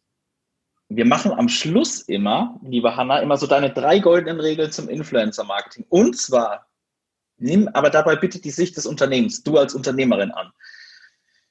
wir 0.89 1.05
machen 1.05 1.31
am 1.31 1.49
Schluss 1.49 2.01
immer, 2.01 2.59
liebe 2.65 2.97
Hanna, 2.97 3.21
immer 3.21 3.37
so 3.37 3.47
deine 3.47 3.73
drei 3.73 4.01
goldenen 4.01 4.41
Regeln 4.41 4.73
zum 4.73 4.89
Influencer-Marketing. 4.89 5.87
Und 5.89 6.19
zwar, 6.19 6.67
nimm 7.37 7.69
aber 7.69 7.91
dabei 7.91 8.17
bitte 8.17 8.41
die 8.41 8.51
Sicht 8.51 8.77
des 8.77 8.87
Unternehmens, 8.87 9.45
du 9.45 9.59
als 9.59 9.77
Unternehmerin 9.77 10.33
an. 10.33 10.51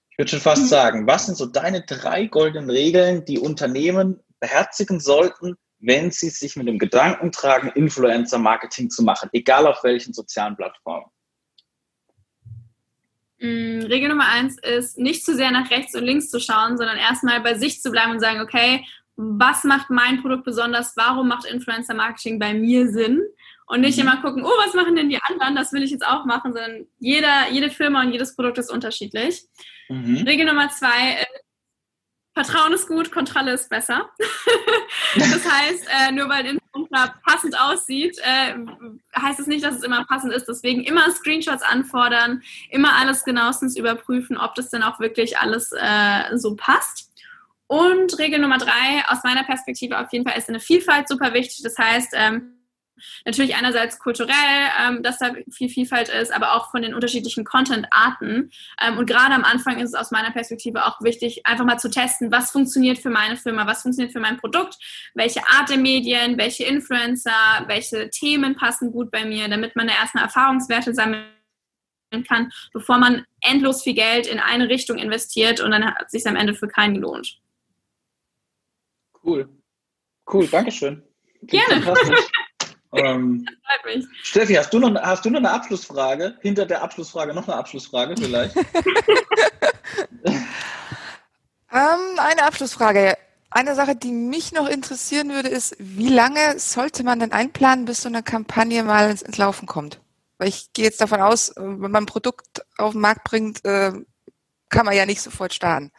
Ich 0.09 0.17
würde 0.17 0.31
schon 0.31 0.41
fast 0.41 0.63
mhm. 0.63 0.67
sagen, 0.67 1.07
was 1.07 1.27
sind 1.27 1.37
so 1.37 1.45
deine 1.45 1.83
drei 1.83 2.25
goldenen 2.25 2.69
Regeln, 2.69 3.23
die 3.23 3.39
Unternehmen 3.39 4.19
beherzigen 4.41 4.99
sollten, 4.99 5.55
wenn 5.79 6.11
sie 6.11 6.29
sich 6.29 6.55
mit 6.55 6.67
dem 6.67 6.79
Gedanken 6.79 7.31
tragen, 7.31 7.69
Influencer-Marketing 7.69 8.89
zu 8.89 9.03
machen, 9.03 9.29
egal 9.33 9.67
auf 9.67 9.83
welchen 9.83 10.13
sozialen 10.13 10.55
Plattformen? 10.55 11.09
Mm, 13.39 13.81
Regel 13.81 14.09
Nummer 14.09 14.27
eins 14.27 14.57
ist, 14.59 14.97
nicht 14.97 15.25
zu 15.25 15.35
sehr 15.35 15.51
nach 15.51 15.69
rechts 15.69 15.95
und 15.95 16.03
links 16.03 16.29
zu 16.29 16.39
schauen, 16.39 16.77
sondern 16.77 16.97
erstmal 16.97 17.41
bei 17.41 17.55
sich 17.55 17.81
zu 17.81 17.91
bleiben 17.91 18.11
und 18.11 18.19
sagen, 18.19 18.41
okay, 18.41 18.85
was 19.17 19.63
macht 19.63 19.89
mein 19.89 20.21
Produkt 20.21 20.43
besonders? 20.43 20.93
Warum 20.95 21.27
macht 21.27 21.45
Influencer 21.45 21.93
Marketing 21.93 22.39
bei 22.39 22.53
mir 22.53 22.87
Sinn? 22.89 23.21
Und 23.67 23.81
nicht 23.81 23.97
mhm. 23.97 24.03
immer 24.03 24.21
gucken, 24.21 24.43
oh, 24.43 24.51
was 24.63 24.73
machen 24.73 24.95
denn 24.95 25.09
die 25.09 25.21
anderen? 25.21 25.55
Das 25.55 25.73
will 25.73 25.83
ich 25.83 25.91
jetzt 25.91 26.05
auch 26.05 26.25
machen, 26.25 26.53
sondern 26.53 26.85
jeder, 26.99 27.49
jede 27.51 27.69
Firma 27.69 28.01
und 28.01 28.11
jedes 28.11 28.35
Produkt 28.35 28.57
ist 28.57 28.71
unterschiedlich. 28.71 29.43
Mhm. 29.89 30.23
Regel 30.27 30.45
Nummer 30.45 30.69
zwei 30.69 31.21
ist, 31.21 31.44
Vertrauen 32.35 32.73
ist 32.73 32.87
gut, 32.87 33.13
Kontrolle 33.13 33.53
ist 33.53 33.69
besser. 33.69 34.09
das 35.15 35.49
heißt, 35.49 35.87
äh, 35.87 36.11
nur 36.11 36.27
weil 36.27 36.45
Influencer 36.45 37.15
passend 37.25 37.57
aussieht, 37.57 38.17
äh, 38.21 38.55
heißt 39.17 39.39
es 39.39 39.47
nicht, 39.47 39.63
dass 39.63 39.75
es 39.75 39.83
immer 39.83 40.03
passend 40.05 40.33
ist. 40.33 40.45
Deswegen 40.45 40.83
immer 40.83 41.09
Screenshots 41.11 41.63
anfordern, 41.63 42.43
immer 42.69 42.93
alles 42.97 43.23
genauestens 43.23 43.77
überprüfen, 43.77 44.37
ob 44.37 44.53
das 44.55 44.69
denn 44.69 44.83
auch 44.83 44.99
wirklich 44.99 45.39
alles 45.39 45.71
äh, 45.71 46.37
so 46.37 46.57
passt. 46.57 47.09
Und 47.67 48.19
Regel 48.19 48.39
Nummer 48.39 48.57
drei, 48.57 49.03
aus 49.07 49.23
meiner 49.23 49.43
Perspektive 49.43 49.97
auf 49.97 50.11
jeden 50.11 50.27
Fall 50.27 50.37
ist 50.37 50.49
eine 50.49 50.59
Vielfalt 50.59 51.07
super 51.07 51.33
wichtig. 51.33 51.61
Das 51.63 51.77
heißt, 51.77 52.13
ähm, 52.15 52.55
Natürlich 53.25 53.55
einerseits 53.55 53.99
kulturell, 53.99 54.69
ähm, 54.81 55.03
dass 55.03 55.17
da 55.17 55.33
viel 55.51 55.69
Vielfalt 55.69 56.09
ist, 56.09 56.33
aber 56.33 56.53
auch 56.53 56.71
von 56.71 56.81
den 56.81 56.93
unterschiedlichen 56.93 57.43
Content-Arten. 57.43 58.51
Ähm, 58.81 58.97
und 58.97 59.05
gerade 59.05 59.33
am 59.33 59.43
Anfang 59.43 59.79
ist 59.79 59.89
es 59.89 59.95
aus 59.95 60.11
meiner 60.11 60.31
Perspektive 60.31 60.85
auch 60.85 61.01
wichtig, 61.01 61.45
einfach 61.45 61.65
mal 61.65 61.77
zu 61.77 61.89
testen, 61.89 62.31
was 62.31 62.51
funktioniert 62.51 62.97
für 62.99 63.09
meine 63.09 63.37
Firma, 63.37 63.67
was 63.67 63.81
funktioniert 63.81 64.13
für 64.13 64.19
mein 64.19 64.37
Produkt, 64.37 64.77
welche 65.13 65.41
Art 65.47 65.69
der 65.69 65.77
Medien, 65.77 66.37
welche 66.37 66.63
Influencer, 66.63 67.65
welche 67.67 68.09
Themen 68.09 68.55
passen 68.55 68.91
gut 68.91 69.11
bei 69.11 69.25
mir, 69.25 69.47
damit 69.47 69.75
man 69.75 69.87
da 69.87 69.93
erstmal 69.93 70.23
Erfahrungswerte 70.25 70.93
sammeln 70.93 71.25
kann, 72.27 72.51
bevor 72.71 72.97
man 72.97 73.25
endlos 73.41 73.83
viel 73.83 73.93
Geld 73.93 74.27
in 74.27 74.39
eine 74.39 74.69
Richtung 74.69 74.97
investiert 74.97 75.59
und 75.59 75.71
dann 75.71 75.85
hat 75.85 76.05
es 76.05 76.11
sich 76.11 76.27
am 76.27 76.35
Ende 76.35 76.53
für 76.53 76.67
keinen 76.67 76.95
gelohnt. 76.95 77.39
Cool. 79.23 79.49
Cool, 80.31 80.47
Dankeschön. 80.47 81.03
Gerne. 81.41 81.93
Ähm, 82.95 83.45
Steffi, 84.23 84.53
hast 84.53 84.73
du, 84.73 84.79
noch, 84.79 84.93
hast 85.01 85.25
du 85.25 85.29
noch 85.29 85.39
eine 85.39 85.51
Abschlussfrage? 85.51 86.37
Hinter 86.41 86.65
der 86.65 86.81
Abschlussfrage 86.81 87.33
noch 87.33 87.47
eine 87.47 87.57
Abschlussfrage 87.57 88.15
vielleicht? 88.17 88.55
ähm, 90.25 90.39
eine 91.71 92.43
Abschlussfrage. 92.43 93.17
Eine 93.49 93.75
Sache, 93.75 93.95
die 93.95 94.11
mich 94.11 94.51
noch 94.51 94.67
interessieren 94.67 95.29
würde, 95.29 95.49
ist, 95.49 95.75
wie 95.79 96.09
lange 96.09 96.59
sollte 96.59 97.03
man 97.03 97.19
denn 97.19 97.31
einplanen, 97.31 97.85
bis 97.85 98.01
so 98.01 98.09
eine 98.09 98.21
Kampagne 98.21 98.83
mal 98.83 99.09
ins, 99.09 99.21
ins 99.21 99.37
Laufen 99.37 99.65
kommt? 99.65 100.01
Weil 100.37 100.49
ich 100.49 100.73
gehe 100.73 100.85
jetzt 100.85 100.99
davon 100.99 101.21
aus, 101.21 101.53
wenn 101.55 101.79
man 101.79 102.03
ein 102.03 102.05
Produkt 102.05 102.65
auf 102.77 102.91
den 102.91 103.01
Markt 103.01 103.23
bringt, 103.23 103.63
äh, 103.63 103.93
kann 104.69 104.85
man 104.85 104.95
ja 104.95 105.05
nicht 105.05 105.21
sofort 105.21 105.53
starten. 105.53 105.91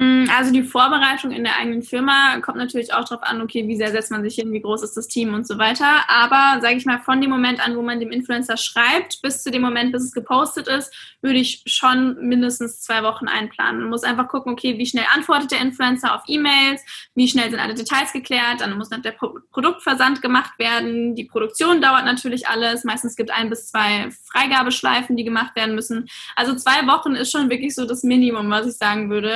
Mm, 0.00 0.26
also 0.36 0.52
die 0.52 0.62
Vorbereitung 0.62 1.32
in 1.32 1.42
der 1.42 1.56
eigenen 1.56 1.82
Firma 1.82 2.38
kommt 2.40 2.56
natürlich 2.56 2.94
auch 2.94 3.04
darauf 3.04 3.24
an, 3.24 3.40
okay, 3.40 3.66
wie 3.66 3.76
sehr 3.76 3.90
setzt 3.90 4.12
man 4.12 4.22
sich 4.22 4.36
hin, 4.36 4.52
wie 4.52 4.60
groß 4.60 4.84
ist 4.84 4.96
das 4.96 5.08
Team 5.08 5.34
und 5.34 5.44
so 5.44 5.58
weiter. 5.58 6.08
Aber 6.08 6.60
sage 6.60 6.76
ich 6.76 6.86
mal, 6.86 7.00
von 7.00 7.20
dem 7.20 7.30
Moment 7.30 7.64
an, 7.66 7.76
wo 7.76 7.82
man 7.82 7.98
dem 7.98 8.12
Influencer 8.12 8.56
schreibt, 8.56 9.20
bis 9.22 9.42
zu 9.42 9.50
dem 9.50 9.60
Moment, 9.60 9.90
bis 9.90 10.04
es 10.04 10.12
gepostet 10.12 10.68
ist, 10.68 10.94
würde 11.20 11.40
ich 11.40 11.64
schon 11.66 12.16
mindestens 12.20 12.80
zwei 12.80 13.02
Wochen 13.02 13.26
einplanen. 13.26 13.80
Man 13.80 13.90
muss 13.90 14.04
einfach 14.04 14.28
gucken, 14.28 14.52
okay, 14.52 14.78
wie 14.78 14.86
schnell 14.86 15.06
antwortet 15.12 15.50
der 15.50 15.62
Influencer 15.62 16.14
auf 16.14 16.22
E-Mails, 16.28 16.80
wie 17.16 17.26
schnell 17.26 17.50
sind 17.50 17.58
alle 17.58 17.74
Details 17.74 18.12
geklärt, 18.12 18.60
dann 18.60 18.78
muss 18.78 18.90
noch 18.90 19.02
der 19.02 19.12
Pro 19.12 19.36
Produktversand 19.50 20.22
gemacht 20.22 20.52
werden. 20.58 21.16
Die 21.16 21.24
Produktion 21.24 21.80
dauert 21.80 22.04
natürlich 22.04 22.46
alles. 22.46 22.84
Meistens 22.84 23.16
gibt 23.16 23.32
ein 23.32 23.50
bis 23.50 23.68
zwei 23.68 24.10
Freigabeschleifen, 24.30 25.16
die 25.16 25.24
gemacht 25.24 25.56
werden 25.56 25.74
müssen. 25.74 26.08
Also 26.36 26.54
zwei 26.54 26.86
Wochen 26.86 27.16
ist 27.16 27.32
schon 27.32 27.50
wirklich 27.50 27.74
so 27.74 27.84
das 27.84 28.04
Minimum, 28.04 28.48
was 28.50 28.66
ich 28.68 28.76
sagen 28.76 29.10
würde. 29.10 29.34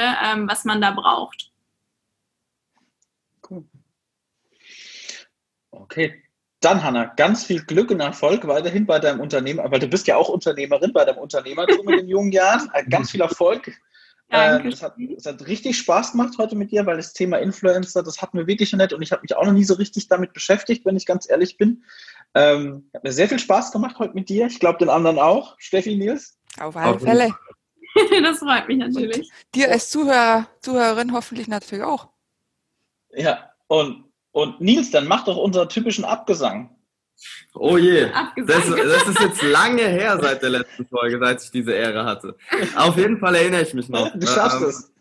Was 0.53 0.67
man 0.67 0.83
da 0.83 0.91
braucht. 0.91 1.51
Cool. 3.49 3.65
Okay. 5.71 6.23
Dann, 6.61 6.85
Hanna, 6.85 7.07
ganz 7.07 7.45
viel 7.45 7.65
Glück 7.65 7.91
und 7.91 8.01
Erfolg 8.01 8.47
weiterhin 8.47 8.85
bei 8.85 8.99
deinem 8.99 9.21
Unternehmen, 9.21 9.65
weil 9.71 9.81
du 9.81 9.88
bist 9.88 10.07
ja 10.07 10.17
auch 10.17 10.29
Unternehmerin 10.29 10.93
bei 10.93 11.07
deinem 11.07 11.21
Unternehmertum 11.21 11.88
in 11.88 11.97
den 12.01 12.09
jungen 12.09 12.33
Jahren. 12.33 12.71
Äh, 12.75 12.85
ganz 12.85 13.12
viel 13.12 13.23
Erfolg. 13.23 13.73
Danke. 14.29 14.69
Es 14.69 14.83
hat, 14.83 14.97
hat, 15.25 15.47
richtig 15.47 15.79
Spaß 15.79 16.12
gemacht 16.12 16.35
heute 16.37 16.55
mit 16.55 16.71
dir, 16.71 16.85
weil 16.85 16.99
das 16.99 17.15
Thema 17.15 17.38
Influencer, 17.38 18.03
das 18.03 18.21
hat 18.21 18.35
mir 18.35 18.47
wirklich 18.47 18.75
nett 18.75 18.93
und 18.93 19.01
ich 19.01 19.11
habe 19.11 19.23
mich 19.23 19.35
auch 19.35 19.47
noch 19.47 19.53
nie 19.53 19.65
so 19.65 19.75
richtig 19.75 20.09
damit 20.09 20.35
beschäftigt, 20.35 20.85
wenn 20.85 20.97
ich 20.97 21.07
ganz 21.07 21.31
ehrlich 21.31 21.57
bin. 21.57 21.83
Ähm, 22.35 22.91
hat 22.93 23.05
mir 23.05 23.12
sehr 23.12 23.29
viel 23.31 23.38
Spaß 23.38 23.73
gemacht 23.73 23.99
heute 23.99 24.12
mit 24.12 24.29
dir. 24.29 24.49
Ich 24.49 24.61
glaube, 24.61 24.79
den 24.79 24.91
anderen 24.91 25.19
auch. 25.19 25.55
Steffi, 25.59 25.97
Nils? 25.97 26.38
Auf 26.61 26.77
alle 26.77 27.01
Fälle. 27.01 27.31
das 28.22 28.38
freut 28.38 28.68
mich 28.68 28.78
natürlich. 28.78 29.18
Und 29.18 29.55
dir 29.55 29.70
als 29.70 29.90
Zuhörer, 29.90 30.46
Zuhörerin 30.61 31.12
hoffentlich 31.12 31.48
natürlich 31.48 31.85
auch. 31.85 32.09
Ja, 33.14 33.50
und, 33.66 34.05
und 34.33 34.61
Nils, 34.61 34.90
dann 34.90 35.07
mach 35.07 35.24
doch 35.24 35.37
unseren 35.37 35.68
typischen 35.68 36.05
Abgesang. 36.05 36.74
Oh 37.55 37.76
je, 37.76 38.09
das, 38.37 38.68
das, 38.68 39.09
ist 39.09 39.20
jetzt 39.20 39.42
lange 39.42 39.83
her 39.83 40.18
seit 40.20 40.42
der 40.42 40.50
letzten 40.50 40.87
Folge, 40.87 41.18
seit 41.20 41.42
ich 41.42 41.50
diese 41.50 41.72
Ehre 41.72 42.05
hatte. 42.05 42.37
Auf 42.74 42.96
jeden 42.96 43.18
Fall 43.18 43.35
erinnere 43.37 43.62
ich 43.62 43.74
mich 43.74 43.88
noch. 43.88 44.11
Du 44.14 44.26
schaffst 44.26 44.61
ähm, 44.61 44.68
es. 44.68 44.92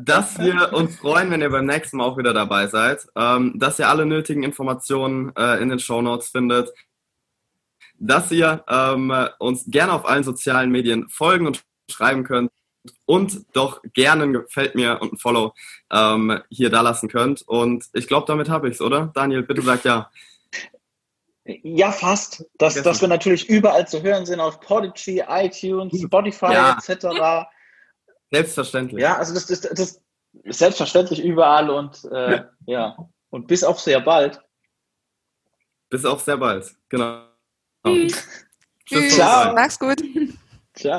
Dass 0.00 0.38
wir 0.38 0.72
uns 0.72 0.96
freuen, 0.96 1.30
wenn 1.30 1.40
ihr 1.40 1.50
beim 1.50 1.66
nächsten 1.66 1.98
Mal 1.98 2.04
auch 2.04 2.16
wieder 2.16 2.32
dabei 2.32 2.66
seid. 2.66 3.06
Ähm, 3.14 3.54
dass 3.56 3.78
ihr 3.78 3.88
alle 3.88 4.06
nötigen 4.06 4.42
Informationen 4.42 5.32
äh, 5.36 5.60
in 5.62 5.68
den 5.68 5.78
Show 5.78 6.02
Notes 6.02 6.28
findet. 6.28 6.70
Dass 7.98 8.30
ihr 8.32 8.64
ähm, 8.68 9.12
uns 9.38 9.64
gerne 9.66 9.92
auf 9.92 10.08
allen 10.08 10.24
sozialen 10.24 10.70
Medien 10.70 11.08
folgen 11.08 11.46
und 11.46 11.62
schreiben 11.90 12.24
könnt 12.24 12.50
und 13.06 13.44
doch 13.54 13.82
gerne 13.94 14.24
ein 14.24 14.32
Gefällt 14.32 14.74
mir 14.74 15.00
und 15.00 15.14
ein 15.14 15.18
Follow 15.18 15.54
ähm, 15.90 16.40
hier 16.48 16.70
da 16.70 16.80
lassen 16.80 17.08
könnt. 17.08 17.42
Und 17.42 17.86
ich 17.92 18.06
glaube, 18.06 18.26
damit 18.26 18.48
habe 18.48 18.68
ich 18.68 18.74
es, 18.74 18.80
oder? 18.80 19.10
Daniel, 19.14 19.42
bitte 19.42 19.62
sag 19.62 19.84
ja. 19.84 20.10
Ja, 21.44 21.92
fast. 21.92 22.44
Dass, 22.58 22.80
dass 22.82 23.00
wir 23.00 23.08
natürlich 23.08 23.48
überall 23.48 23.88
zu 23.88 24.02
hören 24.02 24.26
sind 24.26 24.40
auf 24.40 24.60
Podigy, 24.60 25.22
iTunes, 25.28 25.98
Spotify 26.00 26.52
ja. 26.52 26.78
etc. 26.78 27.48
Selbstverständlich. 28.30 29.00
Ja, 29.00 29.16
also 29.16 29.32
das, 29.34 29.46
das, 29.46 29.60
das 29.60 30.02
ist 30.44 30.58
selbstverständlich 30.58 31.22
überall 31.22 31.70
und 31.70 32.04
äh, 32.12 32.44
ja. 32.66 32.96
Und 33.30 33.46
bis 33.46 33.64
auf 33.64 33.80
sehr 33.80 34.00
bald. 34.00 34.40
Bis 35.90 36.04
auf 36.04 36.20
sehr 36.20 36.36
bald, 36.36 36.74
genau. 36.88 37.22
Tschüss. 37.86 38.26
Tschüss. 38.84 39.14
Ciao. 39.14 39.54
Mach's 39.54 39.78
gut. 39.78 40.02
Ciao. 40.74 40.98